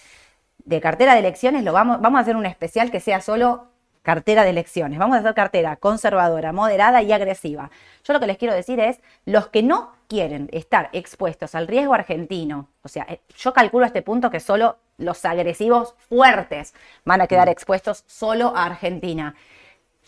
[0.65, 3.67] De cartera de elecciones lo vamos, vamos a hacer un especial que sea solo
[4.03, 5.01] cartera de elecciones.
[5.01, 7.73] Vamos a hacer cartera conservadora, moderada y agresiva.
[8.05, 11.93] Yo lo que les quiero decir es, los que no quieren estar expuestos al riesgo
[11.93, 16.73] argentino, o sea, eh, yo calculo a este punto que solo los agresivos fuertes
[17.05, 19.35] van a quedar expuestos solo a Argentina.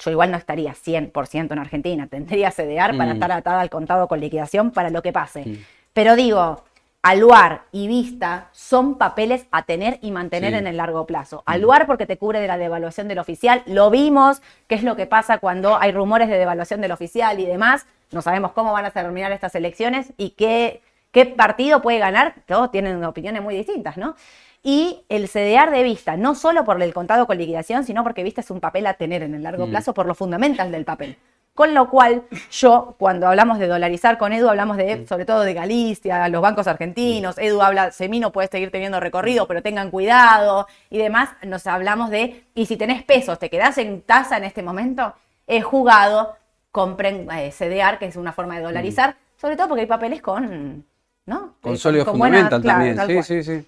[0.00, 3.14] Yo igual no estaría 100% en Argentina, tendría CDR para Mm.
[3.14, 5.58] estar atada al contado con liquidación para lo que pase.
[5.92, 6.64] Pero digo,
[7.02, 10.58] Aluar y Vista son papeles a tener y mantener Sí.
[10.58, 11.42] en el largo plazo.
[11.46, 15.06] Aluar porque te cubre de la devaluación del oficial, lo vimos, qué es lo que
[15.06, 17.86] pasa cuando hay rumores de devaluación del oficial y demás.
[18.12, 22.34] No sabemos cómo van a terminar estas elecciones y qué, qué partido puede ganar.
[22.46, 24.14] Todos tienen opiniones muy distintas, ¿no?
[24.62, 28.42] Y el CDR de Vista, no solo por el contado con liquidación, sino porque Vista
[28.42, 29.70] es un papel a tener en el largo Mm.
[29.70, 31.16] plazo por lo fundamental del papel.
[31.54, 35.52] Con lo cual, yo, cuando hablamos de dolarizar con Edu, hablamos de, sobre todo de
[35.52, 37.36] Galicia, los bancos argentinos.
[37.38, 41.30] Edu habla, Semino puede seguir teniendo recorrido, pero tengan cuidado y demás.
[41.42, 45.12] Nos hablamos de, y si tenés pesos, te quedás en tasa en este momento,
[45.46, 46.36] he jugado,
[46.70, 50.84] compren eh, CDR, que es una forma de dolarizar, sobre todo porque hay papeles con,
[51.26, 51.54] ¿no?
[51.60, 53.24] Con Eh, sólido con buena- fundamental claro, también.
[53.24, 53.66] Sí, sí, sí.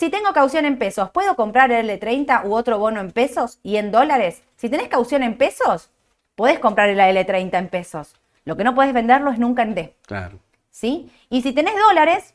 [0.00, 3.76] Si tengo caución en pesos, ¿puedo comprar el L30 u otro bono en pesos y
[3.76, 4.42] en dólares?
[4.56, 5.90] Si tenés caución en pesos,
[6.36, 8.14] podés comprar el L30 en pesos.
[8.46, 10.38] Lo que no podés venderlo es nunca en D, Claro.
[10.70, 11.12] ¿sí?
[11.28, 12.34] Y si tenés dólares,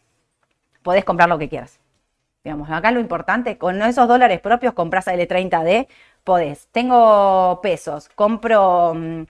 [0.84, 1.80] podés comprar lo que quieras.
[2.43, 5.88] Digamos, acá lo importante, con esos dólares propios compras L30D,
[6.24, 6.68] podés.
[6.72, 9.24] Tengo pesos, compro, mm,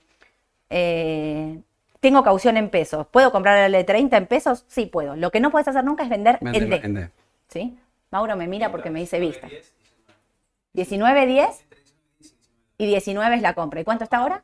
[0.72, 1.62] eh,
[2.02, 3.08] tengo caución en pesos.
[3.08, 4.66] ¿Puedo comprar el L30 en pesos?
[4.68, 5.16] Sí, puedo.
[5.16, 6.82] Lo que no puedes hacer nunca es vender en D.
[6.84, 7.10] en D.
[7.48, 7.80] ¿Sí?
[8.16, 9.50] Mauro me mira porque me dice vista.
[10.72, 11.66] 19, 10
[12.78, 13.82] y 19 es la compra.
[13.82, 14.42] ¿Y cuánto está ahora?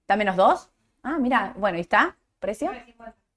[0.00, 0.70] ¿Está menos 2?
[1.02, 2.16] Ah, mira, bueno, ¿y está?
[2.38, 2.72] ¿Precio?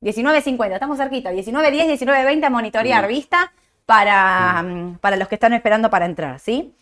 [0.02, 1.34] 19.50, estamos cerquita.
[1.34, 3.52] 19.10, 19.20 a monitorear, vista,
[3.86, 6.74] para, mm, para los que están esperando para entrar, ¿sí?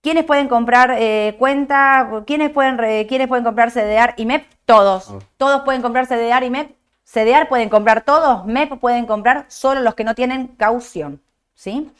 [0.00, 2.10] ¿Quiénes pueden comprar eh, cuenta?
[2.26, 4.44] ¿Quiénes pueden, re- ¿Quiénes pueden comprar CDR y MEP?
[4.64, 5.08] Todos.
[5.10, 5.18] Oh.
[5.36, 6.74] Todos pueden comprar CDR y MEP.
[7.04, 11.20] CDR pueden comprar todos, MEP pueden comprar solo los que no tienen caución,
[11.54, 11.90] ¿sí?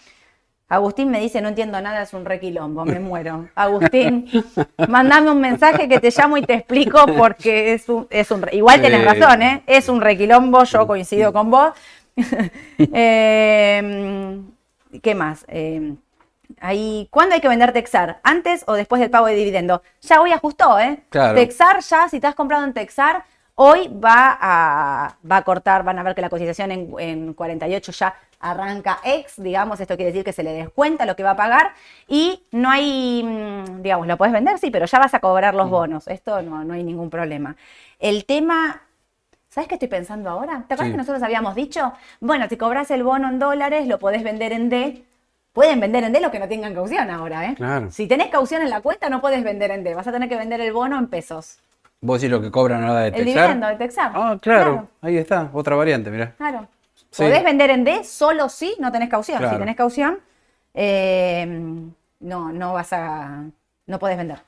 [0.66, 3.48] Agustín me dice, no entiendo nada, es un requilombo, me muero.
[3.54, 4.28] Agustín,
[4.88, 8.06] mandame un mensaje que te llamo y te explico porque es un...
[8.10, 9.62] Es un Igual tenés razón, ¿eh?
[9.66, 11.72] Es un requilombo, yo coincido con vos.
[12.78, 14.40] Eh,
[15.02, 15.44] ¿Qué más?
[15.48, 15.94] Eh,
[16.60, 18.20] ahí, ¿Cuándo hay que vender Texar?
[18.22, 19.82] ¿Antes o después del pago de dividendo?
[20.02, 21.02] Ya hoy ajustó, ¿eh?
[21.10, 21.34] Claro.
[21.34, 23.24] Texar ya, si estás comprado en Texar,
[23.56, 27.92] hoy va a, va a cortar, van a ver que la cotización en, en 48
[27.92, 31.36] ya arranca ex, digamos, esto quiere decir que se le descuenta lo que va a
[31.36, 31.72] pagar
[32.08, 35.70] y no hay, mm, digamos, lo puedes vender, sí, pero ya vas a cobrar los
[35.70, 37.56] bonos, esto no, no hay ningún problema.
[37.98, 38.82] El tema,
[39.48, 40.64] ¿sabes qué estoy pensando ahora?
[40.68, 40.92] ¿Te acuerdas Sí.
[40.92, 41.92] que nosotros habíamos dicho?
[42.20, 45.04] Bueno, si cobras el bono en dólares, lo podés vender en D.
[45.54, 47.54] Pueden vender en D los que no tengan caución ahora, ¿eh?
[47.54, 47.88] Claro.
[47.92, 49.94] Si tenés caución en la cuenta, no podés vender en D.
[49.94, 51.60] Vas a tener que vender el bono en pesos.
[52.04, 53.34] Vos decís lo que cobran ahora de El Texar.
[53.34, 54.12] dividendo de Texar.
[54.14, 54.88] Ah, claro.
[55.00, 55.48] Ahí está.
[55.54, 56.34] Otra variante, mirá.
[56.36, 56.68] Claro.
[57.10, 57.22] Sí.
[57.22, 59.38] Podés vender en D solo si no tenés caución.
[59.38, 59.54] Claro.
[59.54, 60.18] Si tenés caución,
[60.74, 61.46] eh,
[62.20, 63.44] no, no vas a.
[63.86, 64.40] No podés vender.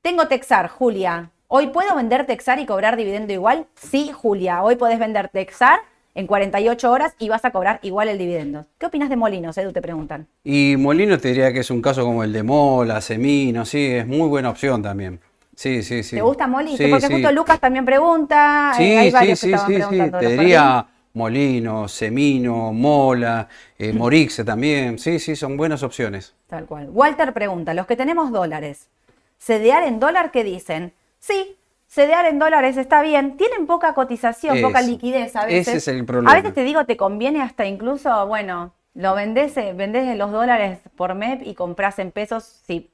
[0.00, 1.28] Tengo Texar, Julia.
[1.48, 3.66] ¿Hoy puedo vender Texar y cobrar dividendo igual?
[3.74, 4.62] Sí, Julia.
[4.62, 5.80] Hoy podés vender Texar
[6.14, 8.64] en 48 horas y vas a cobrar igual el dividendo.
[8.78, 9.72] ¿Qué opinas de Molinos, Edu?
[9.72, 10.26] Te preguntan.
[10.44, 14.06] Y Molino te diría que es un caso como el de Mola, Semino, sí, es
[14.06, 15.20] muy buena opción también.
[15.56, 16.16] Sí, sí, sí.
[16.16, 16.76] ¿Te gusta Moli?
[16.76, 17.12] Sí, Porque sí.
[17.14, 18.72] justo Lucas también pregunta.
[18.74, 19.88] eh, Sí, hay sí, varios sí, que estaban sí, sí.
[19.88, 20.18] preguntando.
[20.18, 23.48] Te diría Molino, Semino, Mola,
[23.78, 24.98] eh, Morixe también.
[24.98, 26.34] Sí, sí, son buenas opciones.
[26.46, 26.90] Tal cual.
[26.90, 28.88] Walter pregunta, los que tenemos dólares,
[29.40, 30.92] ¿cedear en dólar qué dicen?
[31.18, 31.56] Sí,
[31.88, 33.38] cedear en dólares está bien.
[33.38, 35.68] Tienen poca cotización, poca liquidez a veces.
[35.68, 36.32] ese es el problema.
[36.32, 40.80] A veces te digo, te conviene hasta incluso, bueno, lo vendés, eh, vendés los dólares
[40.96, 42.90] por MEP y compras en pesos si,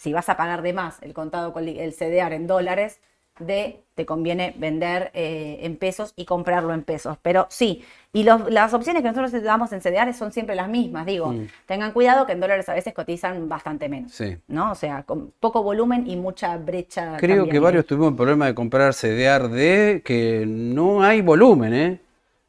[0.00, 3.00] si vas a pagar de más el contado con el CDR en dólares,
[3.38, 7.16] de te conviene vender eh, en pesos y comprarlo en pesos.
[7.22, 7.82] Pero sí,
[8.12, 11.06] y los- las opciones que nosotros te damos en CDR son siempre las mismas.
[11.06, 11.46] Digo, Mm.
[11.64, 14.12] tengan cuidado que en dólares a veces cotizan bastante menos.
[14.12, 14.36] Sí.
[14.48, 14.72] ¿No?
[14.72, 17.16] O sea, con poco volumen y mucha brecha.
[17.18, 17.60] Creo que cambiaria.
[17.60, 22.00] varios tuvimos el problema de comprar CDR de que no hay volumen, ¿eh?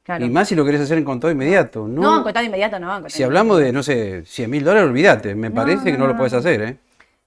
[0.04, 0.26] Claro.
[0.26, 1.88] Y más si lo querés hacer en contado inmediato.
[1.88, 2.88] No, No, en contado inmediato no.
[2.88, 5.36] en contado si hablamos de, no sé, 100 mil dólares, olvídate.
[5.36, 6.78] Me parece que no lo puedes hacer, ¿eh?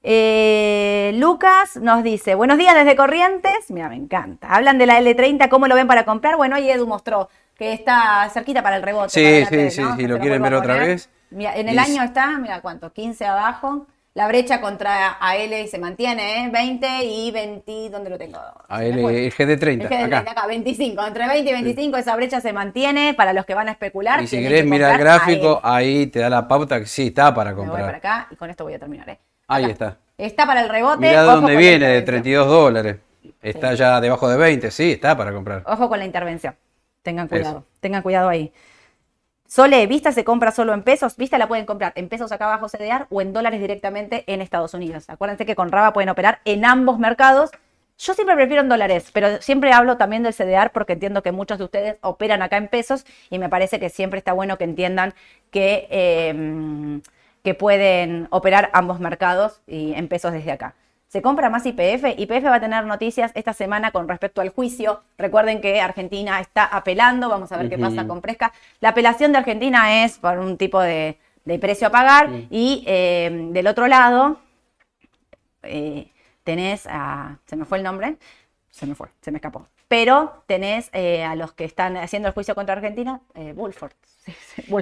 [0.06, 3.70] Eh, Lucas nos dice, buenos días desde Corrientes.
[3.70, 4.48] Mira, me encanta.
[4.54, 6.36] Hablan de la L30, ¿cómo lo ven para comprar?
[6.36, 9.08] Bueno, hoy Edu mostró que está cerquita para el rebote.
[9.08, 9.96] Sí, sí, T, sí, ¿no?
[9.96, 11.08] sí, lo quieren ver otra vez.
[11.30, 13.86] Mira, en el Y año está, mira cuánto, 15 abajo.
[14.12, 16.50] La brecha contra AL y se mantiene, ¿eh?
[16.52, 18.38] 20 y 20, ¿dónde lo tengo?
[18.68, 19.24] A Se me él, fue.
[19.26, 20.30] el GD30, El GD30 acá.
[20.32, 21.04] acá, 25.
[21.06, 24.22] Entre 20 y 25 esa brecha se mantiene para los que van a especular.
[24.22, 25.76] Y si querés que mirar el comprar gráfico, AL.
[25.76, 27.86] ahí te da la pauta que sí está para Me voy comprar.
[27.86, 29.18] para acá y con esto voy a terminar, ¿eh?
[29.46, 29.98] Ahí está.
[30.16, 31.00] Está para el rebote.
[31.00, 32.22] Mirá ojo dónde viene, de intervención.
[32.22, 32.96] 32 dólares.
[33.42, 35.62] Está ya debajo de 20, sí, está para comprar.
[35.66, 36.54] Ojo con la intervención.
[37.02, 37.58] Tengan cuidado.
[37.58, 37.66] Eso.
[37.80, 38.52] Tengan cuidado ahí.
[39.46, 41.16] Sole, Vista se compra solo en pesos.
[41.16, 44.74] Vista la pueden comprar en pesos acá abajo CDR o en dólares directamente en Estados
[44.74, 45.04] Unidos.
[45.08, 47.50] Acuérdense que con Raba pueden operar en ambos mercados.
[47.98, 51.58] Yo siempre prefiero en dólares, pero siempre hablo también del CDR porque entiendo que muchos
[51.58, 55.14] de ustedes operan acá en pesos y me parece que siempre está bueno que entiendan
[55.50, 57.00] que, eh,
[57.44, 60.74] que pueden operar ambos mercados y en pesos desde acá.
[61.08, 62.18] Se compra más IPF.
[62.18, 65.02] IPF va a tener noticias esta semana con respecto al juicio.
[65.18, 67.28] Recuerden que Argentina está apelando.
[67.28, 68.52] Vamos a ver qué pasa con Presca.
[68.80, 72.30] La apelación de Argentina es por un tipo de, de precio a pagar.
[72.50, 74.40] Y eh, del otro lado,
[75.62, 76.10] eh,
[76.42, 77.38] tenés a.
[77.44, 78.16] Se me fue el nombre.
[78.70, 79.68] Se me fue, se me escapó.
[79.88, 83.92] Pero tenés eh, a los que están haciendo el juicio contra Argentina, eh, Wolford.
[84.24, 84.72] Sí, sí,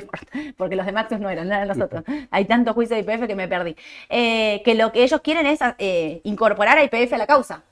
[0.56, 2.04] porque los de Maxius no eran, eran los otros.
[2.30, 3.74] Hay tanto juicio de IPF que me perdí.
[4.08, 7.64] Eh, que lo que ellos quieren es eh, incorporar a IPF a la causa.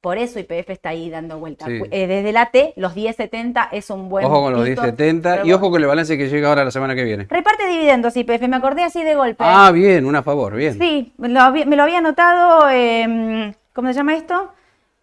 [0.00, 1.66] Por eso IPF está ahí dando vuelta.
[1.66, 1.80] Sí.
[1.90, 4.24] Desde la T, los 10.70 es un buen.
[4.24, 4.80] Ojo con los pito.
[4.80, 7.26] 1070 y ojo con el balance que llega ahora la semana que viene.
[7.28, 9.44] Reparte dividendos IPF, me acordé así de golpe.
[9.46, 10.78] Ah, bien, una a favor, bien.
[10.78, 12.70] Sí, me lo había, me lo había anotado.
[12.70, 14.50] eh, ¿Cómo se llama esto?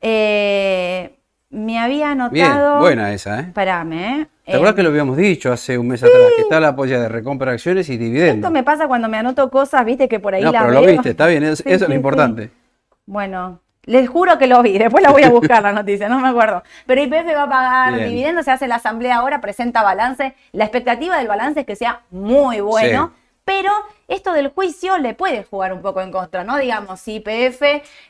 [0.01, 1.15] Eh,
[1.55, 2.79] me había Bien, anotado.
[2.79, 3.43] buena esa, ¿eh?
[3.47, 4.27] Espérame, ¿eh?
[4.45, 6.19] ¿Te acuerdas Eh, que lo habíamos dicho hace un mes atrás?
[6.35, 8.51] Que está la polla de recompra de acciones y Esto dividendos.
[8.51, 11.09] me pasa cuando me anoto cosas, viste, que por ahí No, la pero lo viste,
[11.11, 12.51] está bien, es- Sí, eso es lo importante.
[13.05, 16.27] Bueno, les juro que lo vi, después la voy a buscar la noticia, no me
[16.27, 16.63] acuerdo.
[16.85, 18.09] Pero IPF va a pagar Bien.
[18.09, 20.35] dividendos, se hace la asamblea ahora, presenta balance.
[20.51, 23.21] La expectativa del balance es que sea muy bueno, Sí.
[23.45, 23.71] Pero
[24.07, 26.57] esto del juicio le puede jugar un poco en contra, ¿no?
[26.57, 27.61] Digamos, si IPF,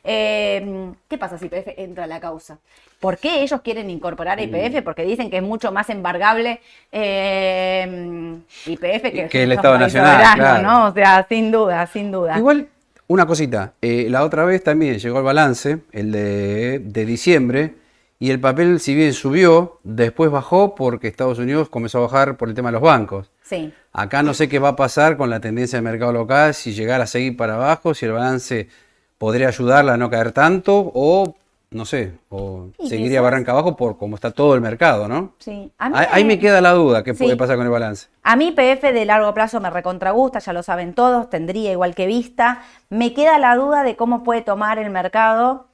[0.04, 2.58] eh, ¿qué pasa si IPF entra a la causa?
[3.00, 4.42] ¿Por qué ellos quieren incorporar a.
[4.42, 4.82] IPF?
[4.82, 6.62] Porque dicen que es mucho más embargable
[6.92, 10.64] eh, IPF que, Que el Estado Nacional, claro.
[10.64, 10.88] ¿no?
[10.88, 12.38] O sea, sin duda, sin duda.
[12.38, 12.68] Igual,
[13.08, 13.74] una cosita.
[13.82, 17.74] eh, la otra vez también llegó el balance, el de, de diciembre,
[18.18, 22.48] y el papel, si bien subió, después bajó porque Estados Unidos comenzó a bajar por
[22.48, 23.30] el tema de los bancos.
[23.44, 23.74] Sí.
[23.98, 27.00] Acá no sé qué va a pasar con la tendencia del mercado local, si llegar
[27.02, 28.68] a seguir para abajo, si el balance
[29.18, 31.36] podría ayudarla a no caer tanto, o
[31.72, 35.34] no sé, o seguiría barranca abajo por cómo está todo el mercado, ¿no?
[35.40, 35.72] Sí.
[35.78, 37.24] A mí Ahí, ahí me queda la duda, ¿qué Sí.
[37.24, 38.08] puede pasar con el balance?
[38.24, 42.06] A mí PF de largo plazo me recontragusta, ya lo saben todos, tendría igual que
[42.06, 42.64] vista.
[42.90, 45.68] Me queda la duda de cómo puede tomar el mercado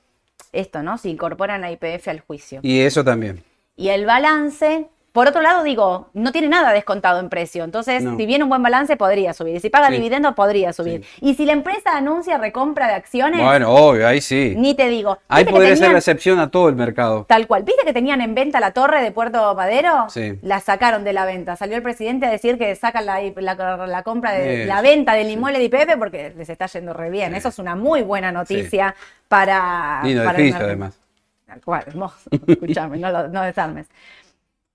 [0.53, 0.97] esto, ¿no?
[0.97, 2.59] Si incorporan a IPF al juicio.
[2.63, 3.43] Y eso también.
[3.75, 7.63] Y el balance, por otro lado, digo, no tiene nada descontado en precio.
[7.65, 8.15] Entonces, No.
[8.15, 9.55] si viene un buen balance, podría subir.
[9.55, 9.93] Y si paga Sí.
[9.95, 11.03] dividendos, podría subir.
[11.19, 14.53] Y si la empresa anuncia recompra de acciones, Bueno, obvio, ahí sí.
[14.57, 15.17] ni te digo.
[15.27, 17.25] Ahí ¿Viste que podría ser la excepción a todo el mercado.
[17.27, 17.63] Tal cual.
[17.63, 20.05] ¿Viste que tenían en venta la torre de Puerto Madero?
[20.09, 20.39] Sí.
[20.43, 21.55] La sacaron de la venta.
[21.57, 25.29] Salió el presidente a decir que sacan la, la- la compra de la venta del
[25.29, 27.35] inmueble de IPF porque les está yendo re bien.
[27.35, 28.95] Eso es una muy buena noticia
[29.27, 30.01] para.
[30.03, 30.97] Lindo para edificio, además.
[31.45, 32.15] Tal cual, hermoso.
[32.47, 33.87] Escuchame, no, lo- no desarmes.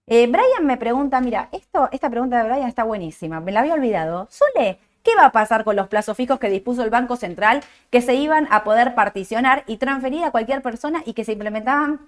[0.08, 3.74] Eh, Brian me pregunta, mira, esto, esta pregunta de Brian está buenísima, me la había
[3.74, 4.28] olvidado.
[4.30, 8.00] Sole, ¿qué va a pasar con los plazos fijos que dispuso el Banco Central que
[8.00, 12.00] se iban a poder particionar y transferir a cualquier persona y que se implementaban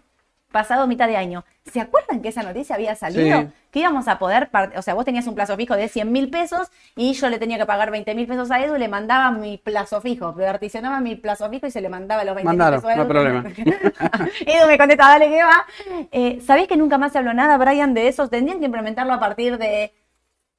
[0.51, 1.45] pasado mitad de año?
[1.71, 3.43] ¿Se acuerdan que esa noticia había salido?
[3.43, 3.49] Sí.
[3.71, 6.69] Que íbamos a poder, o sea, vos tenías un plazo fijo de 100 mil pesos
[6.97, 9.59] y yo le tenía que pagar 20 mil pesos a Edu y le mandaba mi
[9.59, 12.87] plazo fijo, particionaba mi plazo fijo y se le mandaba los 20 mil pesos a
[12.87, 13.03] no Edu.
[13.03, 13.45] hay problema.
[14.47, 15.67] Edu me contesta, dale que va.
[16.11, 18.29] Eh, ¿Sabés que nunca más se habló nada, Brian, de eso?
[18.29, 19.93] Tendrían que implementarlo a partir de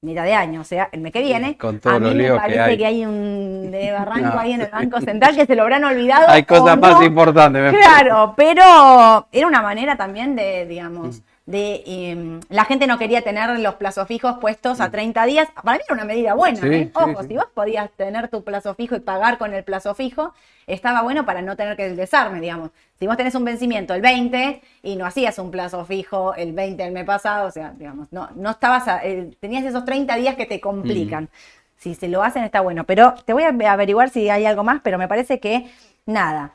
[0.01, 1.57] mitad de año, o sea, el mes que viene.
[1.57, 2.77] con todos a mí los me líos que parece hay.
[2.77, 4.39] que hay un de barranco No.
[4.39, 6.25] ahí en el Banco Central que se lo habrán olvidado.
[6.29, 7.03] Hay cosas más no.
[7.03, 7.61] importantes.
[7.61, 10.69] me Claro, pero era una manera también de, Mm.
[10.69, 14.81] digamos, de em, la gente no quería tener los plazos fijos puestos Mm.
[14.83, 15.47] a 30 días.
[15.63, 16.91] Para mí era una medida buena, Sí, ¿eh?
[16.93, 17.29] Ojo, sí.
[17.29, 20.33] si vos podías tener tu plazo fijo y pagar con el plazo fijo,
[20.67, 22.69] estaba bueno para no tener que el desarme, digamos.
[22.99, 26.83] Si vos tenés un vencimiento el 20 y no hacías un plazo fijo el 20
[26.83, 30.35] del mes pasado, o sea, digamos, no, no estabas, a- eh, tenías esos 30 días
[30.35, 31.29] que te complican.
[31.77, 34.81] Si se lo hacen está bueno, pero te voy a averiguar si hay algo más,
[34.83, 35.71] pero me parece que
[36.05, 36.51] nada.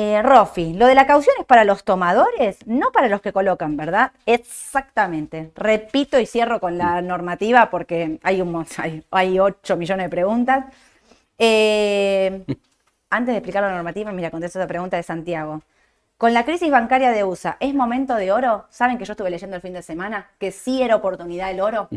[0.00, 3.76] Eh, Rofi, lo de la caución es para los tomadores, no para los que colocan,
[3.76, 4.12] ¿verdad?
[4.26, 5.50] Exactamente.
[5.56, 10.66] Repito y cierro con la normativa porque hay un hay, hay 8 millones de preguntas.
[11.36, 12.44] Eh,
[13.10, 15.62] antes de explicar la normativa, mira, contesto esa pregunta de Santiago.
[16.16, 18.66] Con la crisis bancaria de USA, ¿es momento de oro?
[18.70, 20.30] ¿Saben que yo estuve leyendo el fin de semana?
[20.38, 21.88] Que sí era oportunidad el oro,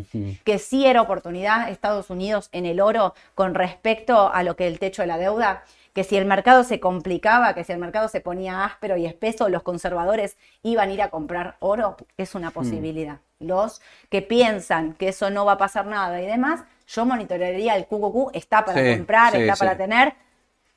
[0.44, 4.80] que sí era oportunidad Estados Unidos en el oro con respecto a lo que el
[4.80, 5.64] techo de la deuda,
[5.94, 9.50] que si el mercado se complicaba, que si el mercado se ponía áspero y espeso,
[9.50, 13.20] los conservadores iban a ir a comprar oro, es una posibilidad.
[13.40, 17.86] Los que piensan que eso no va a pasar nada y demás, yo monitorearía el
[17.86, 19.60] QQQ, está para Sí, comprar, sí, está sí.
[19.60, 20.14] para tener.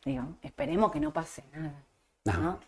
[0.05, 1.73] Digo, esperemos que no pase nada.
[2.25, 2.33] No.
[2.33, 2.59] ¿no?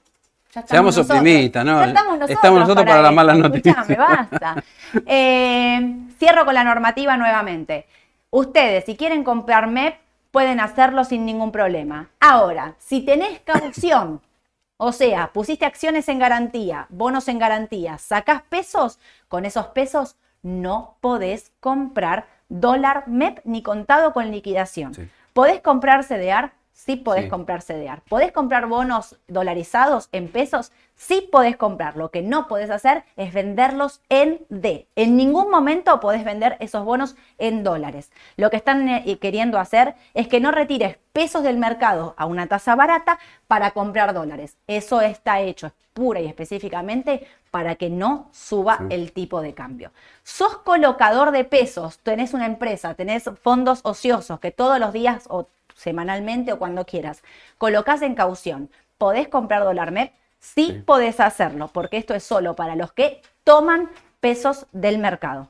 [0.52, 1.80] Ya Seamos optimistas, ¿no?
[1.80, 3.76] Ya estamos nosotros, Estamos nosotros para las malas noticias.
[3.76, 4.62] Escuchame, basta.
[5.06, 7.86] Eh, cierro con la normativa nuevamente.
[8.30, 9.96] Ustedes, si quieren comprar MEP,
[10.36, 12.10] pueden hacerlo sin ningún problema.
[12.20, 14.20] Ahora, si tenés caución,
[14.76, 20.98] o sea, pusiste acciones en garantía, bonos en garantía, sacás pesos, con esos pesos no
[21.00, 24.92] podés comprar dólar MEP ni contado con liquidación.
[24.92, 25.08] Sí.
[25.32, 26.52] ¿Podés comprar CDR?
[26.76, 27.30] Sí podés Sí.
[27.30, 28.02] comprar CDR.
[28.06, 30.72] ¿Podés comprar bonos dolarizados en pesos?
[30.94, 31.96] Sí podés comprar.
[31.96, 34.86] Lo que no podés hacer es venderlos en D.
[34.94, 38.12] En ningún momento podés vender esos bonos en dólares.
[38.36, 42.46] Lo que están eh, queriendo hacer es que no retires pesos del mercado a una
[42.46, 43.18] tasa barata
[43.48, 44.58] para comprar dólares.
[44.66, 48.84] Eso está hecho pura y específicamente para que no suba Sí.
[48.90, 49.92] el tipo de cambio.
[50.24, 55.48] Sos colocador de pesos, tenés una empresa, tenés fondos ociosos que todos los días o
[55.76, 57.22] semanalmente o cuando quieras
[57.58, 58.70] colocas en caución.
[58.98, 60.12] ¿Podés comprar dólar MEP?
[60.38, 60.82] Sí, Sí.
[60.84, 63.90] podés hacerlo, porque esto es solo para los que toman
[64.20, 65.48] pesos del mercado.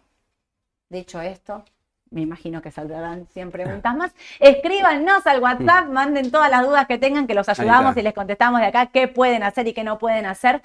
[0.89, 1.65] Dicho esto,
[2.11, 4.13] me imagino que saldrán 100 preguntas más.
[4.39, 8.61] Escríbanos al WhatsApp, manden todas las dudas que tengan, que los ayudamos y les contestamos
[8.61, 10.63] de acá qué pueden hacer y qué no pueden hacer.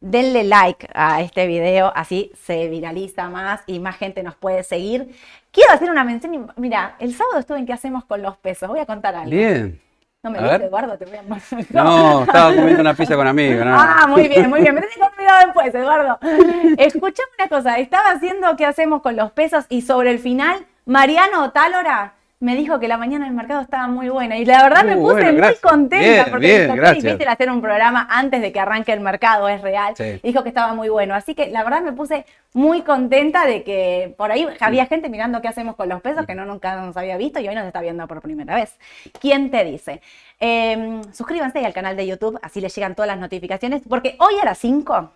[0.00, 5.14] Denle like a este video, así se viraliza más y más gente nos puede seguir.
[5.54, 6.52] Quiero hacer una mención.
[6.56, 8.68] Mira, el sábado estuve en ¿Qué hacemos con los pesos?
[8.68, 9.30] Voy a contar algo.
[9.30, 9.80] Bien.
[10.24, 10.62] No me ver.
[10.62, 11.22] Eduardo, te voy a
[11.84, 13.64] No, estaba comiendo una pizza con amigos.
[13.64, 13.76] no.
[13.78, 14.74] Ah, muy bien, muy bien.
[14.74, 16.18] Me tenés que olvidar después, Eduardo.
[16.78, 17.78] Escuchame una cosa.
[17.78, 22.14] Estaba haciendo qué hacemos con los pesos y sobre el final, Mariano Tálora
[22.44, 24.36] me dijo que la mañana del mercado estaba muy buena.
[24.36, 25.60] Y la verdad me Muy puse bueno, muy gracias.
[25.60, 27.04] contenta Bien, porque bien, es gracias.
[27.04, 29.94] difícil hacer un programa antes de que arranque el mercado, es real.
[29.96, 30.20] Sí.
[30.22, 31.14] Dijo que estaba muy bueno.
[31.14, 35.40] Así que la verdad me puse muy contenta de que por ahí había gente mirando
[35.42, 37.80] qué hacemos con los pesos que no nunca nos había visto y hoy nos está
[37.80, 38.78] viendo por primera vez.
[39.20, 40.00] ¿Quién te dice?
[40.40, 44.44] Eh, suscríbanse al canal de YouTube, así les llegan todas las notificaciones, porque hoy a
[44.44, 45.10] las 5,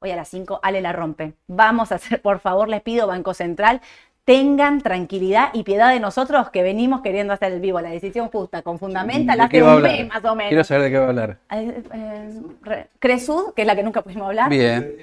[0.00, 1.32] hoy a las 5, Ale la rompe.
[1.46, 3.80] Vamos a hacer, por favor, les pido, Banco Central,
[4.30, 8.62] tengan tranquilidad y piedad de nosotros que venimos queriendo hacer el vivo, la decisión justa,
[8.62, 10.50] con fundamental, ¿De hace un mes más o menos.
[10.50, 11.36] Quiero saber de qué va a hablar.
[11.50, 14.94] Eh, eh, re- Cresud, que es la que nunca pudimos hablar, Bien.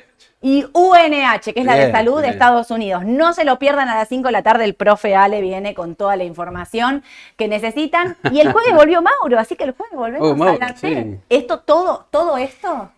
[0.41, 2.29] y UNH, que es la de Bien, salud de.
[2.29, 3.03] Estados Unidos.
[3.03, 5.95] No se lo pierdan a las 5 de la tarde, el profe Ale viene con
[5.95, 7.03] toda la información
[7.35, 8.15] que necesitan.
[8.31, 11.17] Y el jueves volvió Mauro, así que el jueves volvemos Oh, Mauro, a sí.
[11.27, 12.91] Esto, todo, todo esto,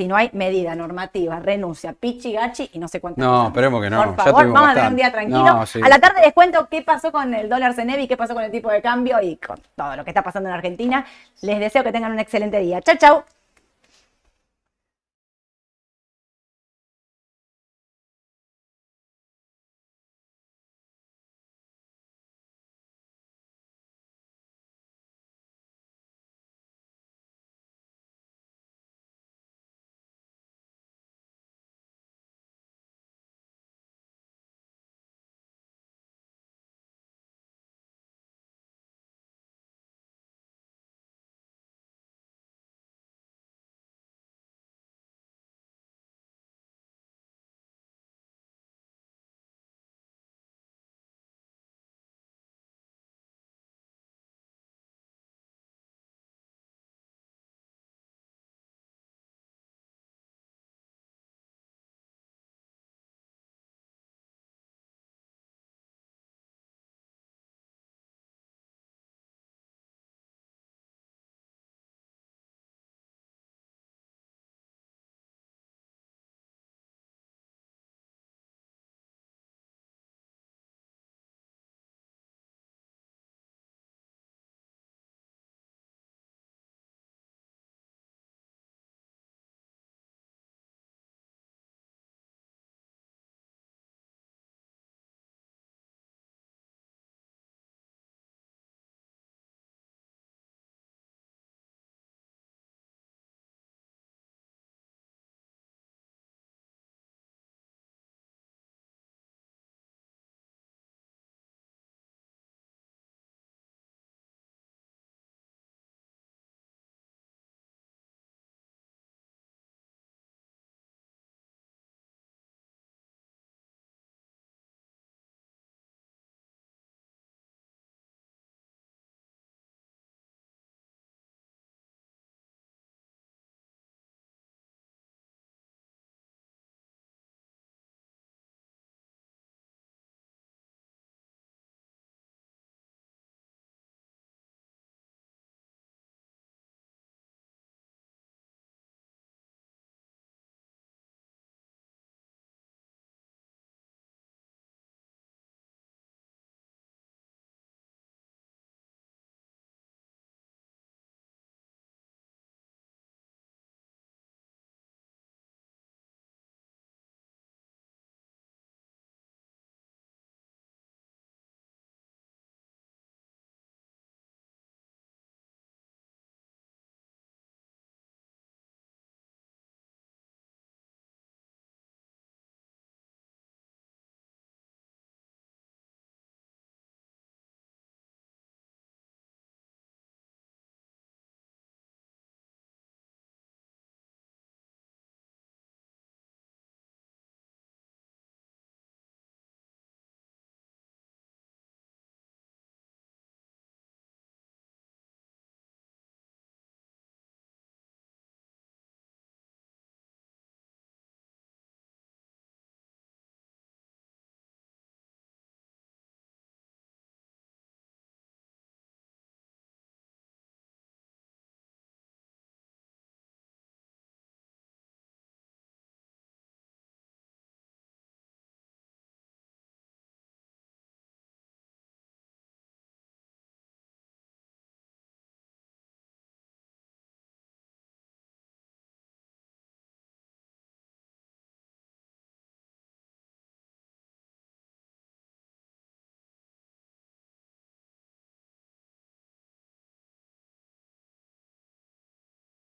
[0.00, 3.46] si no hay medida normativa, renuncia, pichi, gachi y no sé cuántas No, cosas.
[3.48, 5.44] esperemos que no, Por favor, vamos a tener un día tranquilo.
[5.44, 5.78] No, sí.
[5.84, 8.50] A la tarde les cuento qué pasó con el dólar Cenevi, qué pasó con el
[8.50, 11.04] tipo de cambio y con todo lo que está pasando en Argentina.
[11.42, 12.80] Les deseo que tengan un excelente día.
[12.80, 13.24] Chau, chau.